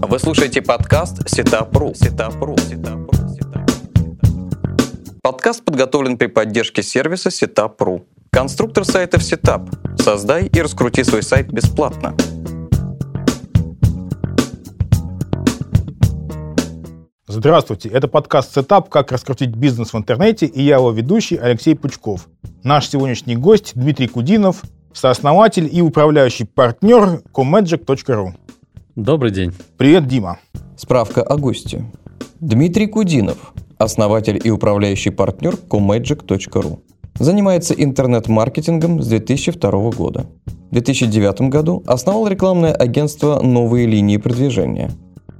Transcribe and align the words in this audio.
Вы 0.00 0.18
слушаете 0.20 0.62
подкаст 0.62 1.28
Setup.ru. 1.28 1.92
Setup.ru. 1.92 2.54
Подкаст 5.22 5.64
подготовлен 5.64 6.16
при 6.16 6.28
поддержке 6.28 6.82
сервиса 6.82 7.30
Setup.ru. 7.30 8.04
Конструктор 8.30 8.84
сайтов 8.84 9.22
Setup. 9.22 10.00
Создай 10.00 10.46
и 10.46 10.62
раскрути 10.62 11.02
свой 11.02 11.24
сайт 11.24 11.52
бесплатно. 11.52 12.14
Здравствуйте, 17.26 17.88
это 17.88 18.08
подкаст 18.08 18.54
«Setup. 18.54 18.88
Как 18.88 19.10
раскрутить 19.12 19.50
бизнес 19.50 19.92
в 19.92 19.98
интернете» 19.98 20.46
и 20.46 20.62
я 20.62 20.76
его 20.76 20.92
ведущий 20.92 21.36
Алексей 21.36 21.74
Пучков. 21.74 22.28
Наш 22.62 22.88
сегодняшний 22.88 23.36
гость 23.36 23.72
Дмитрий 23.74 24.06
Кудинов, 24.06 24.62
сооснователь 24.92 25.68
и 25.70 25.82
управляющий 25.82 26.44
партнер 26.44 27.20
comagic.ru. 27.32 28.34
Добрый 28.98 29.30
день. 29.30 29.52
Привет, 29.76 30.08
Дима. 30.08 30.40
Справка 30.76 31.22
о 31.22 31.36
госте. 31.36 31.84
Дмитрий 32.40 32.88
Кудинов, 32.88 33.52
основатель 33.78 34.40
и 34.42 34.50
управляющий 34.50 35.10
партнер 35.10 35.54
comagic.ru. 35.54 36.80
Занимается 37.16 37.74
интернет-маркетингом 37.74 39.00
с 39.00 39.06
2002 39.06 39.90
года. 39.92 40.26
В 40.46 40.72
2009 40.72 41.42
году 41.42 41.84
основал 41.86 42.26
рекламное 42.26 42.72
агентство 42.72 43.40
«Новые 43.40 43.86
линии 43.86 44.16
продвижения», 44.16 44.90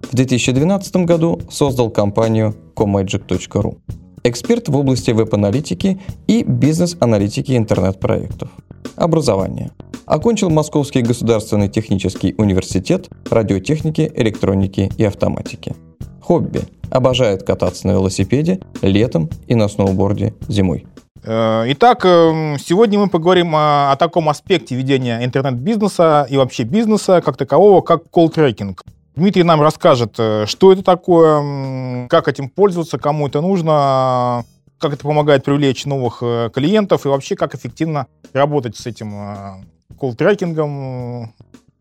в 0.09 0.15
2012 0.15 0.97
году 0.99 1.41
создал 1.51 1.91
компанию 1.91 2.55
comagic.ru. 2.77 3.79
Эксперт 4.25 4.69
в 4.69 4.77
области 4.77 5.11
веб-аналитики 5.11 6.01
и 6.27 6.43
бизнес-аналитики 6.43 7.57
интернет-проектов. 7.57 8.51
Образование. 8.97 9.71
Окончил 10.07 10.51
Московский 10.51 11.03
государственный 11.03 11.69
технический 11.69 12.35
университет 12.39 13.09
радиотехники, 13.31 14.11
электроники 14.15 14.91
и 14.97 15.05
автоматики. 15.05 15.75
Хобби. 16.21 16.63
Обожает 16.91 17.43
кататься 17.43 17.87
на 17.87 17.93
велосипеде 17.93 18.61
летом 18.83 19.29
и 19.47 19.55
на 19.55 19.69
сноуборде 19.69 20.35
зимой. 20.49 20.87
Э, 21.25 21.65
итак, 21.69 22.05
э, 22.05 22.57
сегодня 22.59 22.99
мы 22.99 23.09
поговорим 23.09 23.55
о, 23.55 23.93
о 23.93 23.97
таком 23.97 24.29
аспекте 24.29 24.75
ведения 24.75 25.25
интернет-бизнеса 25.25 26.27
и 26.31 26.37
вообще 26.37 26.63
бизнеса 26.63 27.21
как 27.23 27.37
такового, 27.37 27.83
как 27.83 28.05
колл-трекинг. 28.11 28.83
Дмитрий 29.19 29.43
нам 29.43 29.61
расскажет, 29.61 30.15
э, 30.19 30.47
что 30.47 30.73
это 30.73 30.85
такое, 30.85 32.07
как 32.07 32.29
этим 32.29 32.49
пользоваться, 32.49 32.99
кому 32.99 33.27
это 33.27 33.41
нужно, 33.41 34.45
как 34.79 34.93
это 34.93 35.03
помогает 35.03 35.45
привлечь 35.45 35.87
новых 35.87 36.19
э, 36.23 36.51
клиентов 36.55 37.05
и 37.05 37.09
вообще 37.09 37.35
как 37.35 37.57
эффективно 37.57 38.07
работать 38.33 38.77
с 38.77 38.87
этим 38.87 39.13
э, 39.13 39.65
колл-трекингом. 39.99 41.33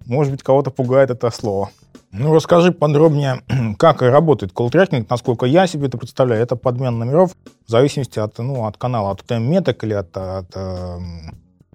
Может 0.07 0.31
быть, 0.31 0.41
кого-то 0.41 0.71
пугает 0.71 1.11
это 1.11 1.29
слово. 1.29 1.69
Ну, 2.11 2.33
расскажи 2.33 2.71
подробнее, 2.71 3.43
как 3.77 4.01
работает 4.01 4.51
колл-трекинг. 4.51 5.05
Насколько 5.07 5.45
я 5.45 5.67
себе 5.67 5.85
это 5.85 5.99
представляю, 5.99 6.41
это 6.41 6.55
подмен 6.55 6.97
номеров 6.97 7.33
в 7.67 7.69
зависимости 7.69 8.17
от, 8.17 8.35
ну, 8.39 8.65
от 8.65 8.77
канала, 8.77 9.11
от 9.11 9.29
меток 9.29 9.83
или 9.83 9.93
от, 9.93 10.17
от, 10.17 10.55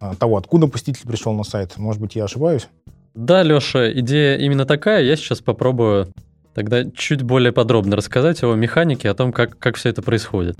от 0.01 0.19
того, 0.19 0.39
откуда 0.39 0.67
посетитель 0.67 1.07
пришел 1.07 1.33
на 1.35 1.45
сайт. 1.45 1.79
Может 1.79 2.01
быть, 2.01 2.17
я 2.17 2.25
ошибаюсь? 2.25 2.67
Да, 3.15 3.43
Леша, 3.43 3.93
идея 3.93 4.39
именно 4.39 4.65
такая. 4.65 5.03
Я 5.03 5.17
сейчас 5.17 5.41
попробую 5.41 6.09
тогда 6.55 6.85
чуть 6.91 7.23
более 7.23 7.53
подробно 7.53 7.97
рассказать 7.97 8.43
о 8.43 8.55
механике, 8.55 9.11
о 9.11 9.15
том, 9.15 9.33
как, 9.33 9.59
как 9.59 9.77
все 9.77 9.91
это 9.91 10.03
происходит. 10.03 10.57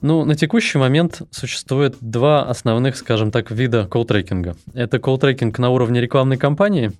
Ну, 0.00 0.24
на 0.24 0.34
текущий 0.34 0.78
момент 0.78 1.22
существует 1.30 1.96
два 2.00 2.42
основных, 2.44 2.96
скажем 2.96 3.30
так, 3.30 3.50
вида 3.50 3.86
колл-трекинга. 3.90 4.56
Это 4.72 4.98
колл-трекинг 4.98 5.60
на 5.60 5.70
уровне 5.70 6.00
рекламной 6.00 6.38
кампании 6.38 6.92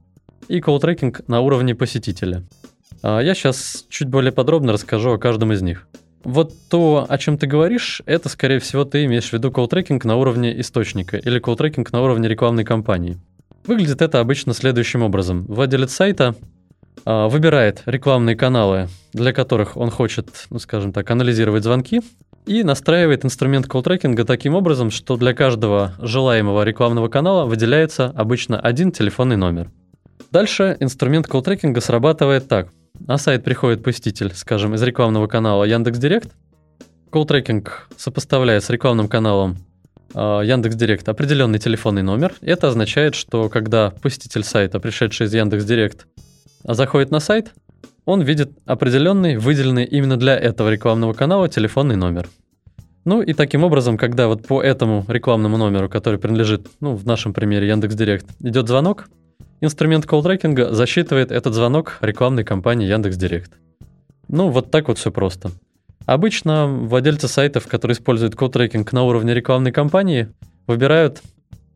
и 0.48 0.60
колл-трекинг 0.60 1.24
на 1.26 1.40
уровне 1.40 1.74
посетителя. 1.74 2.42
А 3.02 3.20
я 3.20 3.34
сейчас 3.34 3.86
чуть 3.88 4.08
более 4.08 4.32
подробно 4.32 4.72
расскажу 4.72 5.12
о 5.12 5.18
каждом 5.18 5.52
из 5.52 5.62
них. 5.62 5.88
Вот 6.22 6.52
то, 6.68 7.06
о 7.08 7.16
чем 7.16 7.38
ты 7.38 7.46
говоришь, 7.46 8.02
это, 8.04 8.28
скорее 8.28 8.58
всего, 8.58 8.84
ты 8.84 9.06
имеешь 9.06 9.30
в 9.30 9.32
виду 9.32 9.50
колл-трекинг 9.50 10.06
на 10.06 10.16
уровне 10.16 10.60
источника 10.60 11.16
или 11.16 11.40
колл-трекинг 11.40 11.88
на 11.92 12.02
уровне 12.02 12.28
рекламной 12.28 12.64
кампании. 12.64 13.16
Выглядит 13.66 14.02
это 14.02 14.20
обычно 14.20 14.54
следующим 14.54 15.02
образом. 15.02 15.44
Владелец 15.46 15.92
сайта 15.92 16.34
э, 17.04 17.26
выбирает 17.28 17.82
рекламные 17.86 18.36
каналы, 18.36 18.88
для 19.12 19.32
которых 19.32 19.76
он 19.76 19.90
хочет, 19.90 20.28
ну 20.50 20.58
скажем 20.58 20.92
так, 20.92 21.10
анализировать 21.10 21.64
звонки, 21.64 22.00
и 22.46 22.64
настраивает 22.64 23.24
инструмент 23.24 23.66
колл-трекинга 23.66 24.24
таким 24.24 24.54
образом, 24.54 24.90
что 24.90 25.16
для 25.16 25.34
каждого 25.34 25.92
желаемого 26.00 26.62
рекламного 26.62 27.08
канала 27.08 27.44
выделяется 27.44 28.06
обычно 28.06 28.58
один 28.58 28.92
телефонный 28.92 29.36
номер. 29.36 29.70
Дальше 30.30 30.76
инструмент 30.80 31.26
колл-трекинга 31.26 31.80
срабатывает 31.80 32.48
так. 32.48 32.68
На 32.98 33.18
сайт 33.18 33.44
приходит 33.44 33.82
посетитель, 33.82 34.32
скажем, 34.34 34.74
из 34.74 34.82
рекламного 34.82 35.26
канала 35.26 35.64
Яндекс.Директ. 35.64 36.32
Колл-трекинг 37.10 37.88
сопоставляет 37.96 38.64
с 38.64 38.70
рекламным 38.70 39.08
каналом 39.08 39.58
Яндекс 40.14 40.76
Директ 40.76 41.08
определенный 41.08 41.58
телефонный 41.58 42.02
номер. 42.02 42.34
Это 42.40 42.68
означает, 42.68 43.14
что 43.14 43.48
когда 43.48 43.90
посетитель 43.90 44.44
сайта, 44.44 44.80
пришедший 44.80 45.26
из 45.26 45.34
Яндекс 45.34 45.64
Директ, 45.64 46.06
заходит 46.64 47.10
на 47.10 47.20
сайт, 47.20 47.52
он 48.04 48.22
видит 48.22 48.50
определенный, 48.66 49.36
выделенный 49.36 49.84
именно 49.84 50.16
для 50.16 50.36
этого 50.36 50.68
рекламного 50.70 51.12
канала 51.12 51.48
телефонный 51.48 51.96
номер. 51.96 52.28
Ну 53.04 53.22
и 53.22 53.32
таким 53.32 53.64
образом, 53.64 53.96
когда 53.96 54.26
вот 54.26 54.46
по 54.46 54.62
этому 54.62 55.04
рекламному 55.08 55.56
номеру, 55.56 55.88
который 55.88 56.18
принадлежит, 56.18 56.66
ну, 56.80 56.94
в 56.94 57.06
нашем 57.06 57.32
примере 57.32 57.68
Яндекс 57.68 57.94
Директ, 57.94 58.26
идет 58.40 58.68
звонок, 58.68 59.08
инструмент 59.60 60.06
колл-трекинга 60.06 60.72
засчитывает 60.72 61.30
этот 61.30 61.54
звонок 61.54 61.98
рекламной 62.00 62.44
компании 62.44 62.88
Яндекс 62.88 63.16
Директ. 63.16 63.52
Ну, 64.28 64.50
вот 64.50 64.70
так 64.70 64.88
вот 64.88 64.98
все 64.98 65.10
просто. 65.10 65.50
Обычно 66.10 66.66
владельцы 66.66 67.28
сайтов, 67.28 67.68
которые 67.68 67.94
используют 67.94 68.34
колл-трекинг 68.34 68.92
на 68.92 69.04
уровне 69.04 69.32
рекламной 69.32 69.70
кампании, 69.70 70.26
выбирают 70.66 71.22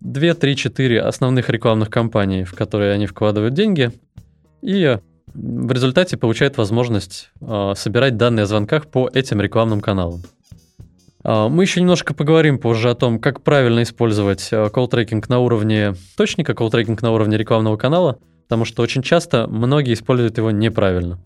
2, 0.01 0.35
3, 0.35 0.57
4 0.57 1.03
основных 1.03 1.49
рекламных 1.51 1.89
кампаний, 1.89 2.43
в 2.43 2.53
которые 2.53 2.91
они 2.95 3.07
вкладывают 3.07 3.55
деньги, 3.55 3.93
и 4.61 4.99
в 5.33 5.71
результате 5.71 6.17
получают 6.17 6.57
возможность 6.57 7.31
э, 7.41 7.75
собирать 7.77 8.17
данные 8.17 8.43
о 8.43 8.47
звонках 8.47 8.89
по 8.89 9.09
этим 9.15 9.41
рекламным 9.41 9.81
каналам. 9.81 10.25
Э, 11.23 11.47
мы 11.49 11.63
еще 11.63 11.81
немножко 11.81 12.13
поговорим 12.13 12.59
позже 12.59 12.91
о 12.91 12.97
том, 12.97 13.21
как 13.21 13.41
правильно 13.41 13.85
использовать 13.85 14.49
э, 14.51 14.69
колл-трекинг 14.69 15.27
на 15.29 15.39
уровне 15.39 15.95
источника, 16.17 16.55
колл-трекинг 16.55 17.03
на 17.03 17.13
уровне 17.13 17.39
рекламного 17.39 17.77
канала, 17.77 18.19
потому 18.49 18.65
что 18.65 18.83
очень 18.83 19.03
часто 19.03 19.47
многие 19.47 19.95
используют 19.95 20.39
его 20.39 20.51
неправильно. 20.51 21.21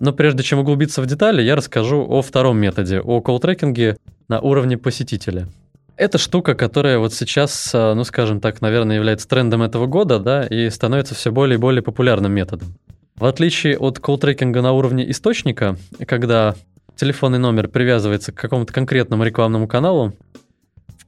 Но 0.00 0.12
прежде 0.12 0.42
чем 0.42 0.60
углубиться 0.60 1.02
в 1.02 1.06
детали, 1.06 1.42
я 1.42 1.56
расскажу 1.56 2.06
о 2.08 2.22
втором 2.22 2.58
методе, 2.58 3.00
о 3.00 3.20
колл-трекинге 3.20 3.96
на 4.28 4.40
уровне 4.40 4.78
посетителя. 4.78 5.48
Это 5.96 6.18
штука, 6.18 6.54
которая 6.54 6.98
вот 6.98 7.12
сейчас, 7.12 7.72
а, 7.74 7.94
ну 7.94 8.04
скажем 8.04 8.40
так, 8.40 8.60
наверное, 8.60 8.96
является 8.96 9.26
трендом 9.26 9.62
этого 9.62 9.86
года, 9.86 10.20
да, 10.20 10.46
и 10.46 10.70
становится 10.70 11.16
все 11.16 11.32
более 11.32 11.56
и 11.56 11.60
более 11.60 11.82
популярным 11.82 12.32
методом. 12.32 12.74
В 13.16 13.24
отличие 13.24 13.76
от 13.76 13.98
колл-трекинга 13.98 14.62
на 14.62 14.72
уровне 14.72 15.10
источника, 15.10 15.76
когда 16.06 16.54
телефонный 16.94 17.40
номер 17.40 17.66
привязывается 17.66 18.30
к 18.30 18.36
какому-то 18.36 18.72
конкретному 18.72 19.24
рекламному 19.24 19.66
каналу, 19.66 20.12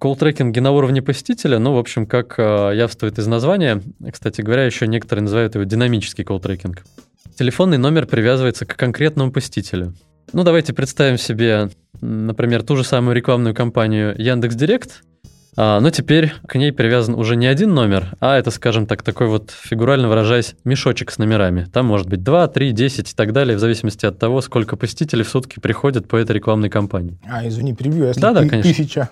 колл-трекинге 0.01 0.61
на 0.61 0.73
уровне 0.73 1.03
посетителя, 1.03 1.59
ну, 1.59 1.75
в 1.75 1.79
общем, 1.79 2.07
как 2.07 2.35
э, 2.39 2.73
явствует 2.75 3.19
из 3.19 3.27
названия, 3.27 3.83
кстати 4.11 4.41
говоря, 4.41 4.65
еще 4.65 4.87
некоторые 4.87 5.23
называют 5.23 5.55
его 5.55 5.65
динамический 5.65 6.25
колл-трекинг– 6.25 6.85
Телефонный 7.41 7.79
номер 7.79 8.05
привязывается 8.05 8.67
к 8.67 8.77
конкретному 8.77 9.33
посетителю. 9.33 9.95
Ну, 10.35 10.45
давайте 10.45 10.75
представим 10.75 11.17
себе, 11.17 11.71
например, 12.03 12.63
ту 12.63 12.77
же 12.77 12.85
самую 12.85 13.17
рекламную 13.17 13.55
кампанию 13.55 14.15
Яндекс 14.19 14.55
Директ, 14.55 15.03
а, 15.57 15.81
но 15.81 15.89
теперь 15.89 16.35
к 16.47 16.57
ней 16.57 16.71
привязан 16.71 17.15
уже 17.15 17.37
не 17.37 17.47
один 17.47 17.73
номер, 17.73 18.15
а 18.21 18.37
это, 18.37 18.51
скажем 18.51 18.87
так, 18.87 19.03
такой 19.03 19.27
вот, 19.27 19.51
фигурально 19.51 20.09
выражаясь, 20.09 20.55
мешочек 20.65 21.11
с 21.11 21.17
номерами. 21.17 21.67
Там 21.73 21.87
может 21.87 22.11
быть 22.11 22.23
2, 22.23 22.49
3, 22.49 22.73
10 22.73 23.11
и 23.11 23.15
так 23.15 23.33
далее, 23.33 23.57
в 23.57 23.61
зависимости 23.61 24.05
от 24.05 24.19
того, 24.19 24.43
сколько 24.43 24.77
посетителей 24.77 25.25
в 25.25 25.29
сутки 25.31 25.61
приходит 25.61 26.09
по 26.09 26.17
этой 26.17 26.33
рекламной 26.33 26.69
кампании. 26.69 27.19
А, 27.27 27.49
извини, 27.49 27.73
прибью, 27.73 28.05
если 28.05 28.21
да, 28.21 28.35
ты, 28.35 28.43
да, 28.43 28.49
конечно. 28.49 28.71
тысяча. 28.71 29.11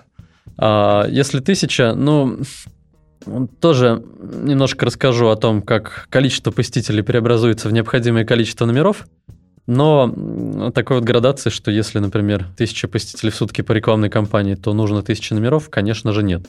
А, 0.61 1.07
если 1.07 1.39
тысяча, 1.39 1.93
ну, 1.95 2.39
тоже 3.61 4.03
немножко 4.21 4.85
расскажу 4.85 5.27
о 5.29 5.37
том, 5.37 5.61
как 5.61 6.07
количество 6.09 6.51
посетителей 6.51 7.01
преобразуется 7.01 7.69
в 7.69 7.73
необходимое 7.73 8.25
количество 8.25 8.65
номеров. 8.65 9.07
Но 9.67 10.71
такой 10.73 10.97
вот 10.97 11.05
градации, 11.05 11.49
что 11.49 11.71
если, 11.71 11.99
например, 11.99 12.47
тысяча 12.57 12.87
посетителей 12.87 13.31
в 13.31 13.35
сутки 13.35 13.61
по 13.61 13.71
рекламной 13.71 14.09
кампании, 14.09 14.55
то 14.55 14.73
нужно 14.73 15.03
тысяча 15.03 15.33
номеров, 15.33 15.69
конечно 15.69 16.11
же, 16.11 16.23
нет. 16.23 16.47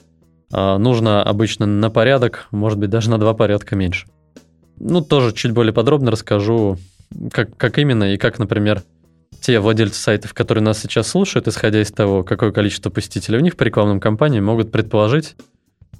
А 0.53 0.79
нужно 0.79 1.23
обычно 1.23 1.67
на 1.67 1.91
порядок, 1.91 2.49
может 2.51 2.79
быть, 2.79 2.91
даже 2.91 3.11
на 3.11 3.19
два 3.19 3.35
порядка 3.35 3.77
меньше. 3.77 4.09
Ну, 4.79 5.03
тоже 5.03 5.33
чуть 5.35 5.53
более 5.53 5.75
подробно 5.75 6.11
расскажу, 6.11 6.79
как, 7.31 7.57
как 7.57 7.79
именно 7.79 8.15
и 8.15 8.17
как, 8.17 8.39
например, 8.39 8.83
те 9.41 9.59
владельцы 9.61 10.01
сайтов, 10.01 10.35
которые 10.35 10.63
нас 10.63 10.79
сейчас 10.79 11.09
слушают, 11.09 11.49
исходя 11.49 11.81
из 11.81 11.91
того, 11.91 12.23
какое 12.23 12.53
количество 12.53 12.91
посетителей 12.91 13.39
у 13.39 13.41
них 13.41 13.57
по 13.57 13.63
рекламным 13.63 14.01
кампаниям, 14.01 14.45
могут 14.45 14.71
предположить, 14.71 15.37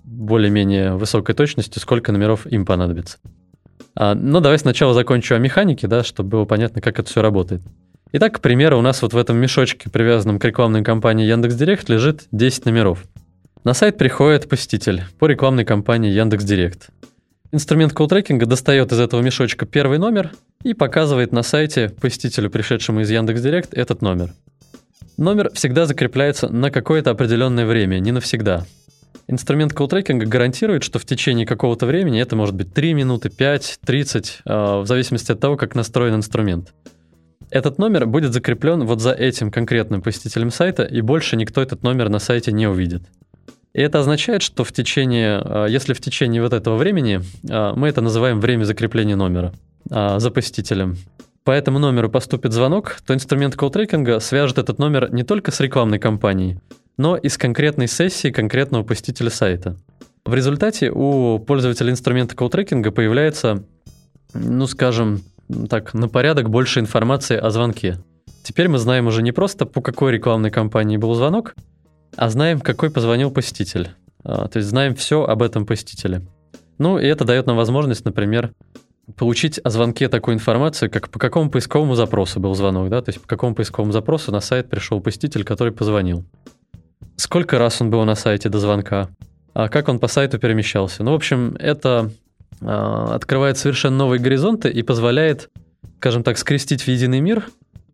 более-менее 0.05 0.95
высокой 0.95 1.35
точностью, 1.35 1.81
сколько 1.81 2.13
номеров 2.13 2.47
им 2.47 2.67
понадобится. 2.67 3.19
А, 3.95 4.15
но 4.15 4.41
давай 4.41 4.59
сначала 4.59 4.95
закончу 4.95 5.35
о 5.35 5.39
механике, 5.39 5.87
да, 5.87 6.03
чтобы 6.03 6.31
было 6.31 6.45
понятно, 6.45 6.81
как 6.81 6.99
это 6.99 7.09
все 7.09 7.23
работает. 7.23 7.63
Итак, 8.13 8.37
к 8.37 8.41
примеру, 8.41 8.79
у 8.79 8.83
нас 8.83 9.03
вот 9.03 9.13
в 9.13 9.17
этом 9.17 9.37
мешочке, 9.37 9.89
привязанном 9.89 10.39
к 10.39 10.45
рекламной 10.45 10.83
кампании 10.83 11.27
Яндекс.Директ, 11.27 11.89
лежит 11.89 12.25
10 12.33 12.67
номеров. 12.67 13.05
На 13.63 13.73
сайт 13.73 13.99
приходит 13.99 14.49
посетитель 14.49 15.05
по 15.19 15.27
рекламной 15.27 15.65
кампании 15.65 16.11
Яндекс.Директ. 16.11 16.89
Инструмент 17.53 17.93
колл-трекинга 17.93 18.47
достает 18.47 18.93
из 18.93 19.01
этого 19.01 19.21
мешочка 19.23 19.67
первый 19.67 19.99
номер 19.99 20.31
и 20.63 20.73
показывает 20.73 21.33
на 21.33 21.43
сайте 21.43 21.89
посетителю, 21.89 22.49
пришедшему 22.49 23.01
из 23.01 23.11
Яндекс.Директ, 23.11 23.75
этот 23.75 24.03
номер. 24.03 24.33
Номер 25.17 25.51
всегда 25.53 25.87
закрепляется 25.87 26.49
на 26.49 26.71
какое-то 26.71 27.11
определенное 27.11 27.67
время, 27.67 27.99
не 27.99 28.13
навсегда. 28.13 28.67
Инструмент 29.27 29.73
колл-трекинга 29.73 30.27
гарантирует, 30.27 30.85
что 30.85 31.01
в 31.01 31.05
течение 31.05 31.45
какого-то 31.45 31.87
времени, 31.87 32.21
это 32.21 32.37
может 32.37 32.55
быть 32.55 32.73
3 32.73 32.95
минуты, 32.95 33.31
5, 33.31 33.81
30, 33.85 34.43
э, 34.45 34.81
в 34.81 34.87
зависимости 34.87 35.33
от 35.33 35.41
того, 35.41 35.57
как 35.57 35.75
настроен 35.75 36.15
инструмент. 36.15 36.73
Этот 37.51 37.79
номер 37.79 38.07
будет 38.07 38.33
закреплен 38.33 38.85
вот 38.85 39.01
за 39.01 39.13
этим 39.13 39.51
конкретным 39.51 40.03
посетителем 40.03 40.53
сайта, 40.53 40.85
и 40.85 41.01
больше 41.01 41.35
никто 41.35 41.61
этот 41.61 41.83
номер 41.83 42.11
на 42.11 42.21
сайте 42.21 42.53
не 42.53 42.69
увидит. 42.69 43.03
И 43.73 43.81
это 43.81 44.01
означает, 44.01 44.43
что 44.43 44.65
в 44.65 44.73
течение, 44.73 45.41
а, 45.45 45.67
если 45.67 45.95
в 45.95 46.01
течение 46.01 46.43
вот 46.43 46.53
этого 46.53 46.77
времени, 46.77 47.21
а, 47.49 47.75
мы 47.75 47.89
это 47.89 48.01
называем 48.01 48.41
время 48.41 48.65
закрепления 48.65 49.17
номера 49.17 49.53
а, 49.91 50.19
за 50.19 50.31
посетителем, 50.31 50.97
по 51.45 51.53
этому 51.53 51.79
номеру 51.79 52.11
поступит 52.11 52.53
звонок, 52.53 52.99
то 53.07 53.15
инструмент 53.15 53.57
колл-трекинга 53.57 54.21
свяжет 54.21 54.59
этот 54.59 54.79
номер 54.79 55.13
не 55.13 55.23
только 55.23 55.51
с 55.51 55.61
рекламной 55.61 55.99
кампанией, 55.99 56.59
но 56.99 57.17
и 57.17 57.29
с 57.29 57.39
конкретной 57.39 57.89
сессией 57.89 58.33
конкретного 58.33 58.83
посетителя 58.83 59.31
сайта. 59.31 59.77
В 60.25 60.35
результате 60.35 60.91
у 60.91 61.39
пользователя 61.39 61.91
инструмента 61.91 62.37
колл-трекинга 62.37 62.91
появляется, 62.91 63.65
ну 64.35 64.67
скажем 64.67 65.23
так, 65.69 65.95
на 65.95 66.09
порядок 66.09 66.51
больше 66.51 66.79
информации 66.79 67.37
о 67.37 67.51
звонке. 67.51 67.97
Теперь 68.43 68.69
мы 68.69 68.79
знаем 68.79 69.07
уже 69.07 69.23
не 69.23 69.33
просто, 69.33 69.65
по 69.65 69.81
какой 69.81 70.13
рекламной 70.13 70.51
кампании 70.51 70.99
был 70.99 71.15
звонок, 71.15 71.55
а 72.17 72.29
знаем, 72.31 72.61
какой 72.61 72.91
позвонил 72.91 73.31
посетитель. 73.31 73.91
А, 74.25 74.49
то 74.49 74.59
есть 74.59 74.69
знаем 74.69 74.95
все 74.95 75.25
об 75.25 75.43
этом 75.43 75.67
посетителе. 75.67 76.23
Ну, 76.79 76.99
и 76.99 77.07
это 77.07 77.25
дает 77.25 77.47
нам 77.47 77.57
возможность, 77.57 78.05
например, 78.05 78.53
получить 79.17 79.59
о 79.59 79.71
звонке 79.71 80.09
такую 80.09 80.35
информацию, 80.35 80.91
как 80.91 81.11
по 81.11 81.19
какому 81.19 81.51
поисковому 81.51 81.95
запросу 81.95 82.41
был 82.41 82.55
звонок, 82.55 82.89
да, 82.89 83.03
то 83.03 83.11
есть 83.11 83.21
по 83.21 83.29
какому 83.29 83.55
поисковому 83.55 83.93
запросу 83.93 84.33
на 84.33 84.41
сайт 84.41 84.71
пришел 84.71 85.01
посетитель, 85.01 85.45
который 85.45 85.73
позвонил. 85.73 86.25
Сколько 87.17 87.59
раз 87.59 87.81
он 87.81 87.91
был 87.91 88.05
на 88.05 88.15
сайте 88.15 88.49
до 88.49 88.59
звонка, 88.59 89.09
а 89.53 89.69
как 89.69 89.89
он 89.89 89.99
по 89.99 90.07
сайту 90.07 90.39
перемещался. 90.39 91.03
Ну, 91.03 91.13
в 91.13 91.15
общем, 91.15 91.57
это 91.59 92.11
э, 92.61 92.67
открывает 92.67 93.59
совершенно 93.59 93.97
новые 93.97 94.21
горизонты 94.21 94.71
и 94.71 94.83
позволяет, 94.83 95.51
скажем 95.99 96.23
так, 96.23 96.39
скрестить 96.39 96.83
в 96.83 96.89
единый 96.89 97.21
мир 97.21 97.47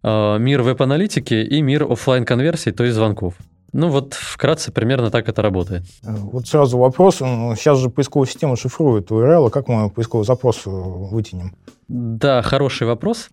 э, 0.02 0.38
мир 0.38 0.62
веб-аналитики 0.62 1.34
и 1.34 1.62
мир 1.62 1.90
офлайн 1.90 2.24
конверсий 2.24 2.72
то 2.72 2.84
есть 2.84 2.94
звонков. 2.94 3.34
Ну 3.72 3.88
вот 3.88 4.14
вкратце 4.14 4.72
примерно 4.72 5.10
так 5.10 5.28
это 5.28 5.42
работает. 5.42 5.82
Э, 6.02 6.14
вот 6.14 6.46
сразу 6.46 6.78
вопрос. 6.78 7.16
Сейчас 7.16 7.78
же 7.78 7.90
поисковая 7.90 8.28
система 8.28 8.56
шифрует 8.56 9.10
URL. 9.10 9.46
А 9.46 9.50
как 9.50 9.68
мы 9.68 9.90
поисковый 9.90 10.24
запрос 10.24 10.62
э, 10.66 10.70
вытянем? 10.70 11.54
Да, 11.88 12.42
хороший 12.42 12.86
вопрос. 12.86 13.28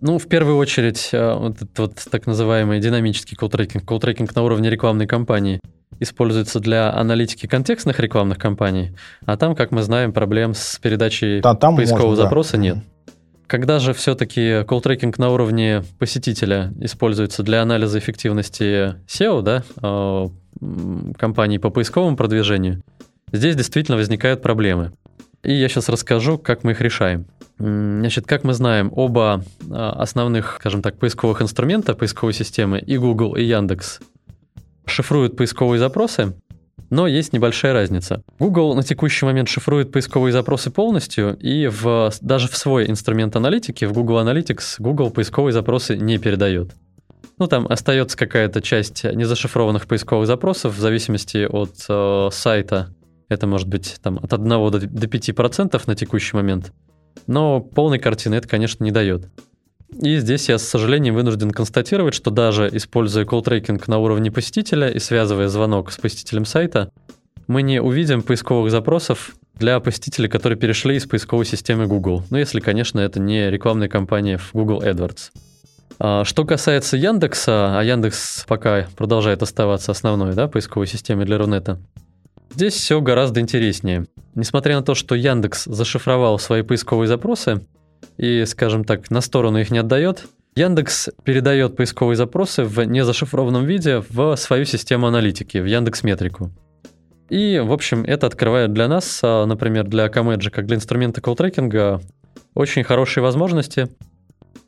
Ну, 0.00 0.18
в 0.18 0.26
первую 0.26 0.58
очередь, 0.58 1.10
э, 1.12 1.34
вот 1.34 1.56
этот 1.56 1.78
вот 1.78 1.94
так 2.10 2.26
называемый 2.26 2.80
динамический 2.80 3.36
колл-трекинг, 3.36 3.84
колл-трекинг 3.84 4.34
на 4.34 4.42
уровне 4.42 4.70
рекламной 4.70 5.06
кампании 5.06 5.60
используется 6.00 6.60
для 6.60 6.92
аналитики 6.92 7.46
контекстных 7.46 8.00
рекламных 8.00 8.38
кампаний, 8.38 8.96
а 9.24 9.36
там, 9.36 9.54
как 9.54 9.70
мы 9.70 9.82
знаем, 9.82 10.12
проблем 10.12 10.54
с 10.54 10.78
передачей 10.78 11.40
да, 11.40 11.54
там 11.54 11.76
поискового 11.76 12.08
можно, 12.10 12.24
запроса 12.24 12.52
да. 12.52 12.58
нет. 12.58 12.78
Когда 13.46 13.78
же 13.78 13.92
все-таки 13.92 14.64
колл-трекинг 14.64 15.18
на 15.18 15.30
уровне 15.30 15.84
посетителя 15.98 16.72
используется 16.80 17.42
для 17.42 17.62
анализа 17.62 17.98
эффективности 17.98 18.94
SEO, 19.06 19.42
да, 19.42 19.62
э, 19.82 21.14
компаний 21.18 21.58
по 21.58 21.70
поисковому 21.70 22.16
продвижению, 22.16 22.82
здесь 23.32 23.56
действительно 23.56 23.96
возникают 23.96 24.40
проблемы. 24.40 24.92
И 25.42 25.52
я 25.52 25.68
сейчас 25.68 25.90
расскажу, 25.90 26.38
как 26.38 26.64
мы 26.64 26.72
их 26.72 26.80
решаем. 26.80 27.26
Значит, 27.58 28.26
как 28.26 28.44
мы 28.44 28.54
знаем, 28.54 28.90
оба 28.94 29.44
э, 29.60 29.74
основных, 29.74 30.56
скажем 30.58 30.80
так, 30.80 30.98
поисковых 30.98 31.42
инструмента 31.42 31.94
поисковой 31.94 32.32
системы, 32.32 32.80
и 32.80 32.96
Google, 32.96 33.36
и 33.36 33.44
Яндекс, 33.44 34.00
шифруют 34.86 35.36
поисковые 35.36 35.78
запросы, 35.78 36.34
но 36.94 37.08
есть 37.08 37.32
небольшая 37.32 37.72
разница. 37.72 38.22
Google 38.38 38.76
на 38.76 38.84
текущий 38.84 39.26
момент 39.26 39.48
шифрует 39.48 39.90
поисковые 39.90 40.32
запросы 40.32 40.70
полностью, 40.70 41.36
и 41.40 41.66
в, 41.66 42.12
даже 42.20 42.46
в 42.46 42.56
свой 42.56 42.88
инструмент 42.88 43.34
аналитики, 43.34 43.84
в 43.84 43.92
Google 43.92 44.20
Analytics, 44.20 44.76
Google 44.78 45.10
поисковые 45.10 45.52
запросы 45.52 45.96
не 45.96 46.18
передает. 46.18 46.70
Ну, 47.36 47.48
там 47.48 47.66
остается 47.66 48.16
какая-то 48.16 48.62
часть 48.62 49.02
незашифрованных 49.02 49.88
поисковых 49.88 50.28
запросов 50.28 50.76
в 50.76 50.78
зависимости 50.78 51.48
от 51.50 51.74
э, 51.88 52.28
сайта. 52.32 52.94
Это 53.28 53.48
может 53.48 53.66
быть 53.66 53.96
там, 54.00 54.20
от 54.22 54.32
1 54.32 54.48
до, 54.48 54.70
до 54.70 55.06
5% 55.08 55.82
на 55.86 55.96
текущий 55.96 56.36
момент. 56.36 56.72
Но 57.26 57.58
полной 57.58 57.98
картины 57.98 58.36
это, 58.36 58.46
конечно, 58.46 58.84
не 58.84 58.92
дает. 58.92 59.28
И 59.92 60.18
здесь 60.18 60.48
я, 60.48 60.58
с 60.58 60.64
сожалением, 60.64 61.14
вынужден 61.14 61.50
констатировать, 61.50 62.14
что 62.14 62.30
даже 62.30 62.68
используя 62.72 63.24
колл-трекинг 63.24 63.84
на 63.86 63.98
уровне 63.98 64.30
посетителя 64.30 64.88
и 64.88 64.98
связывая 64.98 65.48
звонок 65.48 65.92
с 65.92 65.98
посетителем 65.98 66.44
сайта, 66.44 66.90
мы 67.46 67.62
не 67.62 67.80
увидим 67.80 68.22
поисковых 68.22 68.70
запросов 68.70 69.36
для 69.54 69.78
посетителей, 69.80 70.28
которые 70.28 70.58
перешли 70.58 70.96
из 70.96 71.06
поисковой 71.06 71.44
системы 71.44 71.86
Google. 71.86 72.24
Ну, 72.30 72.38
если, 72.38 72.60
конечно, 72.60 72.98
это 72.98 73.20
не 73.20 73.50
рекламная 73.50 73.88
кампания 73.88 74.38
в 74.38 74.50
Google 74.52 74.82
AdWords. 74.82 75.30
А, 75.98 76.24
что 76.24 76.44
касается 76.44 76.96
Яндекса, 76.96 77.78
а 77.78 77.82
Яндекс 77.82 78.44
пока 78.48 78.86
продолжает 78.96 79.42
оставаться 79.42 79.92
основной 79.92 80.34
да, 80.34 80.48
поисковой 80.48 80.86
системой 80.86 81.24
для 81.24 81.38
Рунета, 81.38 81.78
здесь 82.52 82.74
все 82.74 83.00
гораздо 83.00 83.40
интереснее. 83.40 84.06
Несмотря 84.34 84.76
на 84.76 84.82
то, 84.82 84.94
что 84.94 85.14
Яндекс 85.14 85.64
зашифровал 85.66 86.38
свои 86.38 86.62
поисковые 86.62 87.06
запросы, 87.06 87.60
и, 88.16 88.44
скажем 88.46 88.84
так, 88.84 89.10
на 89.10 89.20
сторону 89.20 89.58
их 89.58 89.70
не 89.70 89.78
отдает, 89.78 90.26
Яндекс 90.56 91.10
передает 91.24 91.76
поисковые 91.76 92.16
запросы 92.16 92.62
в 92.64 92.84
незашифрованном 92.84 93.64
виде 93.64 94.04
в 94.08 94.36
свою 94.36 94.64
систему 94.64 95.08
аналитики, 95.08 95.58
в 95.58 95.64
Яндекс 95.64 96.04
Метрику. 96.04 96.52
И, 97.28 97.58
в 97.58 97.72
общем, 97.72 98.04
это 98.04 98.26
открывает 98.26 98.72
для 98.72 98.86
нас, 98.86 99.20
а, 99.22 99.46
например, 99.46 99.84
для 99.88 100.06
Comegy, 100.06 100.50
как 100.50 100.66
для 100.66 100.76
инструмента 100.76 101.20
колл-трекинга, 101.20 102.00
очень 102.54 102.84
хорошие 102.84 103.22
возможности 103.22 103.88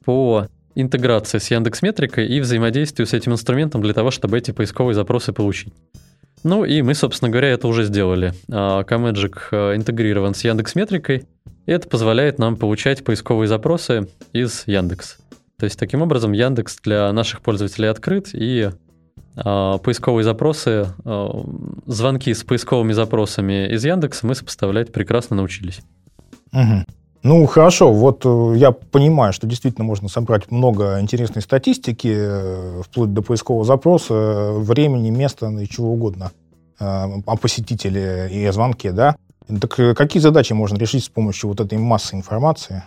по 0.05 0.49
интеграции 0.75 1.39
с 1.39 1.51
Яндекс 1.51 1.83
Метрикой 1.83 2.27
и 2.27 2.41
взаимодействию 2.41 3.07
с 3.07 3.13
этим 3.13 3.33
инструментом 3.33 3.83
для 3.83 3.95
того, 3.95 4.11
чтобы 4.11 4.39
эти 4.39 4.51
поисковые 4.51 4.95
запросы 4.95 5.33
получить. 5.33 5.73
Ну 6.43 6.65
и 6.65 6.83
мы, 6.83 6.95
собственно 6.95 7.31
говоря, 7.31 7.49
это 7.49 7.69
уже 7.69 7.85
сделали. 7.85 8.33
Comagic 8.49 9.39
а, 9.53 9.77
интегрирован 9.77 10.35
с 10.35 10.43
Яндекс 10.43 10.75
Метрикой, 10.75 11.25
и 11.67 11.73
это 11.73 11.89
позволяет 11.89 12.39
нам 12.39 12.57
получать 12.57 13.05
поисковые 13.05 13.49
запросы 13.49 14.09
из 14.33 14.65
Яндекс. 14.67 15.19
То 15.59 15.65
есть 15.65 15.79
таким 15.79 16.03
образом 16.03 16.33
Яндекс 16.33 16.79
для 16.83 17.13
наших 17.13 17.41
пользователей 17.41 17.89
открыт, 17.89 18.31
и 18.33 18.71
э, 19.37 19.79
поисковые 19.83 20.25
запросы, 20.25 20.87
э, 21.05 21.29
звонки 21.87 22.33
с 22.33 22.45
поисковыми 22.45 22.93
запросами 22.93 23.69
из 23.73 23.85
Яндекса 23.85 24.27
мы 24.27 24.35
сопоставлять 24.35 24.93
прекрасно 24.93 25.37
научились. 25.37 25.81
Угу. 26.53 26.85
Ну, 27.23 27.45
хорошо, 27.47 27.93
вот 27.93 28.25
э, 28.25 28.53
я 28.57 28.71
понимаю, 28.71 29.33
что 29.33 29.49
действительно 29.49 29.85
можно 29.85 30.09
собрать 30.09 30.49
много 30.53 31.01
интересной 31.01 31.43
статистики, 31.43 32.15
э, 32.17 32.83
вплоть 32.85 33.13
до 33.13 33.21
поискового 33.21 33.65
запроса, 33.65 34.15
э, 34.15 34.59
времени, 34.59 35.11
места 35.11 35.49
и 35.49 35.69
чего 35.69 35.93
угодно 35.93 36.31
о 36.79 37.37
посетителе 37.41 38.29
и 38.31 38.45
о 38.45 38.53
звонке, 38.53 38.93
да? 38.93 39.17
Так 39.49 39.79
э, 39.79 39.95
какие 39.95 40.21
задачи 40.21 40.53
можно 40.53 40.77
решить 40.77 41.05
с 41.05 41.09
помощью 41.09 41.49
вот 41.49 41.61
этой 41.61 41.79
массы 41.79 42.17
информации? 42.17 42.85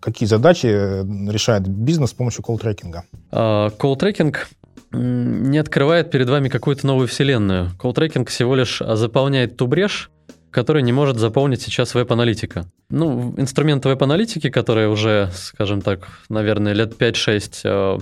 Какие 0.00 0.26
задачи 0.26 0.66
э, 0.66 1.04
решает 1.30 1.66
бизнес 1.68 2.10
с 2.10 2.14
помощью 2.14 2.42
колл-трекинга? 2.42 3.04
А, 3.30 3.70
колл-трекинг 3.70 4.48
не 4.92 5.58
открывает 5.58 6.10
перед 6.10 6.28
вами 6.28 6.48
какую-то 6.48 6.86
новую 6.86 7.08
вселенную. 7.08 7.70
Колл-трекинг 7.78 8.28
всего 8.28 8.54
лишь 8.54 8.78
заполняет 8.78 9.56
ту 9.56 9.66
брешь, 9.66 10.10
которую 10.50 10.84
не 10.84 10.92
может 10.92 11.18
заполнить 11.18 11.60
сейчас 11.62 11.94
веб-аналитика. 11.94 12.66
Ну, 12.88 13.34
инструменты 13.36 13.88
веб-аналитики, 13.88 14.48
которые 14.50 14.88
уже, 14.88 15.30
скажем 15.34 15.82
так, 15.82 16.08
наверное, 16.28 16.72
лет 16.72 16.94
5-6 17.00 17.60
э, 17.64 17.98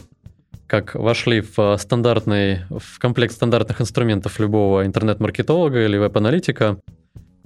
как 0.66 0.94
вошли 0.94 1.40
в 1.40 1.76
стандартный, 1.78 2.60
в 2.70 2.98
комплект 2.98 3.34
стандартных 3.34 3.80
инструментов 3.80 4.38
любого 4.40 4.86
интернет-маркетолога 4.86 5.84
или 5.84 5.96
веб-аналитика, 5.96 6.78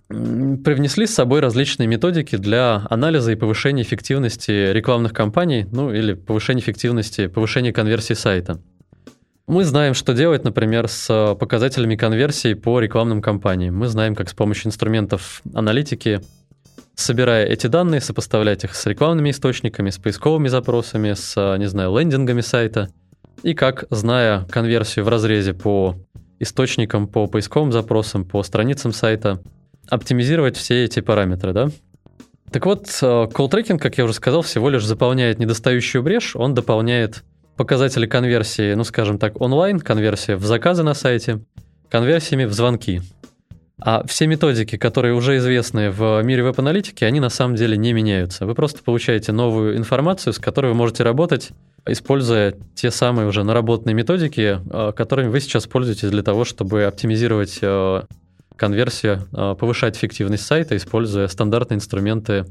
привнесли 0.08 1.06
с 1.06 1.14
собой 1.14 1.40
различные 1.40 1.86
методики 1.86 2.36
для 2.36 2.86
анализа 2.88 3.32
и 3.32 3.36
повышения 3.36 3.82
эффективности 3.82 4.72
рекламных 4.72 5.12
кампаний, 5.12 5.66
ну 5.70 5.92
или 5.92 6.14
повышения 6.14 6.60
эффективности, 6.60 7.26
повышения 7.26 7.72
конверсии 7.72 8.14
сайта. 8.14 8.60
Мы 9.46 9.64
знаем, 9.64 9.94
что 9.94 10.12
делать, 10.12 10.44
например, 10.44 10.88
с 10.88 11.36
показателями 11.38 11.96
конверсии 11.96 12.54
по 12.54 12.80
рекламным 12.80 13.22
кампаниям. 13.22 13.76
Мы 13.76 13.88
знаем, 13.88 14.14
как 14.14 14.28
с 14.28 14.34
помощью 14.34 14.68
инструментов 14.68 15.42
аналитики 15.54 16.20
собирая 16.98 17.46
эти 17.46 17.68
данные, 17.68 18.00
сопоставлять 18.00 18.64
их 18.64 18.74
с 18.74 18.84
рекламными 18.86 19.30
источниками, 19.30 19.90
с 19.90 19.98
поисковыми 19.98 20.48
запросами, 20.48 21.12
с, 21.14 21.56
не 21.56 21.66
знаю, 21.66 21.96
лендингами 21.96 22.40
сайта, 22.40 22.88
и 23.44 23.54
как, 23.54 23.84
зная 23.90 24.44
конверсию 24.50 25.04
в 25.04 25.08
разрезе 25.08 25.54
по 25.54 25.94
источникам, 26.40 27.06
по 27.06 27.28
поисковым 27.28 27.70
запросам, 27.70 28.24
по 28.24 28.42
страницам 28.42 28.92
сайта, 28.92 29.40
оптимизировать 29.90 30.56
все 30.56 30.84
эти 30.84 31.00
параметры, 31.00 31.52
да? 31.52 31.68
Так 32.50 32.64
вот, 32.64 32.86
call 32.86 33.50
tracking, 33.50 33.78
как 33.78 33.98
я 33.98 34.04
уже 34.04 34.14
сказал, 34.14 34.42
всего 34.42 34.70
лишь 34.70 34.84
заполняет 34.84 35.38
недостающую 35.38 36.02
брешь, 36.02 36.34
он 36.34 36.54
дополняет 36.54 37.24
показатели 37.56 38.06
конверсии, 38.06 38.74
ну, 38.74 38.84
скажем 38.84 39.18
так, 39.18 39.40
онлайн, 39.40 39.80
конверсия 39.80 40.36
в 40.36 40.46
заказы 40.46 40.82
на 40.82 40.94
сайте, 40.94 41.40
конверсиями 41.90 42.44
в 42.44 42.52
звонки. 42.52 43.02
А 43.80 44.04
все 44.06 44.26
методики, 44.26 44.76
которые 44.76 45.14
уже 45.14 45.36
известны 45.36 45.90
в 45.90 46.20
мире 46.22 46.42
веб-аналитики, 46.42 47.04
они 47.04 47.20
на 47.20 47.28
самом 47.28 47.54
деле 47.54 47.76
не 47.76 47.92
меняются. 47.92 48.44
Вы 48.44 48.54
просто 48.54 48.82
получаете 48.82 49.32
новую 49.32 49.76
информацию, 49.76 50.32
с 50.32 50.38
которой 50.38 50.68
вы 50.68 50.74
можете 50.74 51.04
работать, 51.04 51.50
используя 51.86 52.54
те 52.74 52.90
самые 52.90 53.28
уже 53.28 53.44
наработанные 53.44 53.94
методики, 53.94 54.58
э, 54.68 54.92
которыми 54.96 55.28
вы 55.28 55.40
сейчас 55.40 55.66
пользуетесь 55.66 56.10
для 56.10 56.22
того, 56.22 56.44
чтобы 56.44 56.84
оптимизировать 56.84 57.58
э, 57.62 58.02
конверсию, 58.58 59.26
э, 59.32 59.54
повышать 59.58 59.96
эффективность 59.96 60.44
сайта, 60.44 60.76
используя 60.76 61.28
стандартные 61.28 61.76
инструменты 61.76 62.44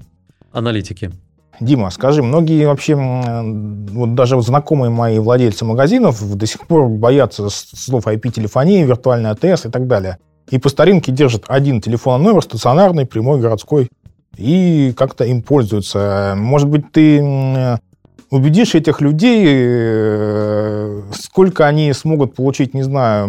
аналитики. 0.52 1.12
Дима, 1.60 1.90
скажи, 1.90 2.22
многие 2.22 2.66
вообще, 2.66 2.96
вот 2.96 4.14
даже 4.16 4.40
знакомые 4.42 4.92
мои 4.92 5.18
владельцы 5.20 5.66
магазинов 5.66 6.38
до 6.38 6.46
сих 6.46 6.68
пор 6.68 6.88
боятся 6.88 7.50
слов 7.50 8.08
IP-телефонии, 8.08 8.84
виртуальная 8.84 9.32
АТС 9.32 9.66
и 9.66 9.70
так 9.70 9.88
далее. 9.88 10.18
И 10.50 10.60
по 10.60 10.70
старинке 10.70 11.12
держат 11.12 11.46
один 11.48 11.82
телефонный 11.82 12.26
номер, 12.26 12.44
стационарный, 12.44 13.06
прямой, 13.06 13.40
городской, 13.40 13.90
и 14.38 14.94
как-то 14.96 15.26
им 15.26 15.42
пользуются. 15.42 16.36
Может 16.38 16.70
быть, 16.70 16.92
ты 16.92 17.22
убедишь 18.30 18.76
этих 18.76 19.02
людей, 19.02 19.46
э, 19.48 21.02
сколько 21.14 21.66
они 21.66 21.92
смогут 21.94 22.36
получить, 22.36 22.74
не 22.74 22.84
знаю, 22.84 23.28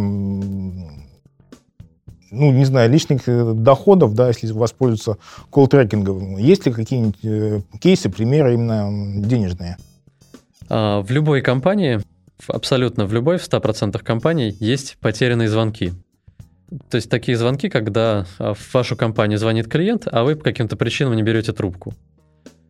ну, 2.30 2.52
не 2.52 2.64
знаю, 2.64 2.90
личных 2.90 3.28
э, 3.28 3.52
доходов, 3.54 4.14
да, 4.14 4.28
если 4.28 4.50
воспользоваться 4.52 5.18
колл-трекингом. 5.50 6.36
Есть 6.38 6.66
ли 6.66 6.72
какие-нибудь 6.72 7.24
э, 7.24 7.60
кейсы, 7.80 8.10
примеры 8.10 8.54
именно 8.54 9.22
денежные? 9.24 9.76
А, 10.68 11.00
в 11.00 11.10
любой 11.10 11.40
компании, 11.40 12.00
абсолютно 12.46 13.06
в 13.06 13.12
любой, 13.12 13.38
в 13.38 13.42
100% 13.42 13.98
компаний 14.02 14.56
есть 14.60 14.98
потерянные 15.00 15.48
звонки. 15.48 15.92
То 16.90 16.96
есть 16.96 17.08
такие 17.08 17.36
звонки, 17.36 17.68
когда 17.68 18.26
а, 18.38 18.54
в 18.54 18.74
вашу 18.74 18.96
компанию 18.96 19.38
звонит 19.38 19.68
клиент, 19.68 20.06
а 20.10 20.24
вы 20.24 20.36
по 20.36 20.44
каким-то 20.44 20.76
причинам 20.76 21.16
не 21.16 21.22
берете 21.22 21.52
трубку. 21.52 21.94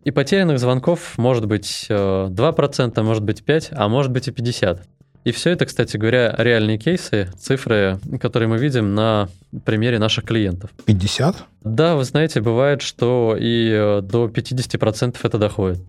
И 0.05 0.11
потерянных 0.11 0.59
звонков 0.59 1.19
может 1.19 1.47
быть 1.47 1.87
2%, 1.89 2.93
э, 2.99 3.03
может 3.03 3.25
быть 3.25 3.43
5%, 3.43 3.69
а 3.73 3.89
может 3.89 4.13
быть 4.13 4.29
и 4.29 4.31
50%. 4.31 4.81
И 5.29 5.31
все 5.31 5.51
это, 5.51 5.67
кстати 5.67 5.99
говоря, 5.99 6.35
реальные 6.39 6.79
кейсы, 6.79 7.29
цифры, 7.39 8.01
которые 8.19 8.49
мы 8.49 8.57
видим 8.57 8.95
на 8.95 9.29
примере 9.67 9.99
наших 9.99 10.25
клиентов. 10.25 10.71
50? 10.87 11.37
Да, 11.65 11.97
вы 11.97 12.05
знаете, 12.05 12.41
бывает, 12.41 12.81
что 12.81 13.37
и 13.39 13.71
э, 13.71 14.01
до 14.01 14.29
50% 14.29 15.19
это 15.23 15.37
доходит. 15.37 15.81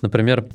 Например, 0.00 0.46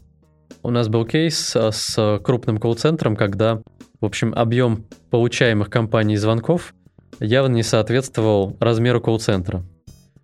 у 0.64 0.70
нас 0.70 0.88
был 0.88 1.04
кейс 1.04 1.54
э, 1.54 1.70
с 1.74 2.22
крупным 2.24 2.60
колл-центром, 2.60 3.18
когда, 3.18 3.62
в 4.00 4.06
общем, 4.06 4.34
объем 4.34 4.86
получаемых 5.10 5.70
компаний 5.70 6.16
звонков 6.16 6.74
явно 7.20 7.56
не 7.56 7.64
соответствовал 7.64 8.56
размеру 8.62 9.02
колл-центра. 9.02 9.66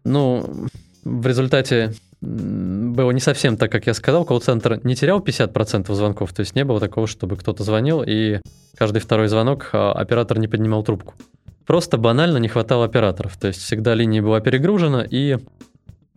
Ну, 0.05 0.69
в 1.03 1.27
результате 1.27 1.93
было 2.25 3.11
не 3.11 3.19
совсем 3.19 3.57
так, 3.57 3.71
как 3.71 3.87
я 3.87 3.93
сказал. 3.93 4.25
Колл-центр 4.25 4.79
не 4.83 4.95
терял 4.95 5.19
50% 5.19 5.93
звонков, 5.93 6.33
то 6.33 6.41
есть 6.41 6.55
не 6.55 6.63
было 6.63 6.79
такого, 6.79 7.07
чтобы 7.07 7.37
кто-то 7.37 7.63
звонил, 7.63 8.03
и 8.05 8.39
каждый 8.77 8.99
второй 8.99 9.27
звонок 9.27 9.69
а, 9.73 9.91
оператор 9.91 10.39
не 10.39 10.47
поднимал 10.47 10.83
трубку. 10.83 11.13
Просто 11.65 11.97
банально 11.97 12.37
не 12.37 12.47
хватало 12.47 12.85
операторов, 12.85 13.37
то 13.37 13.47
есть 13.47 13.61
всегда 13.61 13.93
линия 13.95 14.21
была 14.21 14.39
перегружена, 14.39 15.03
и 15.09 15.37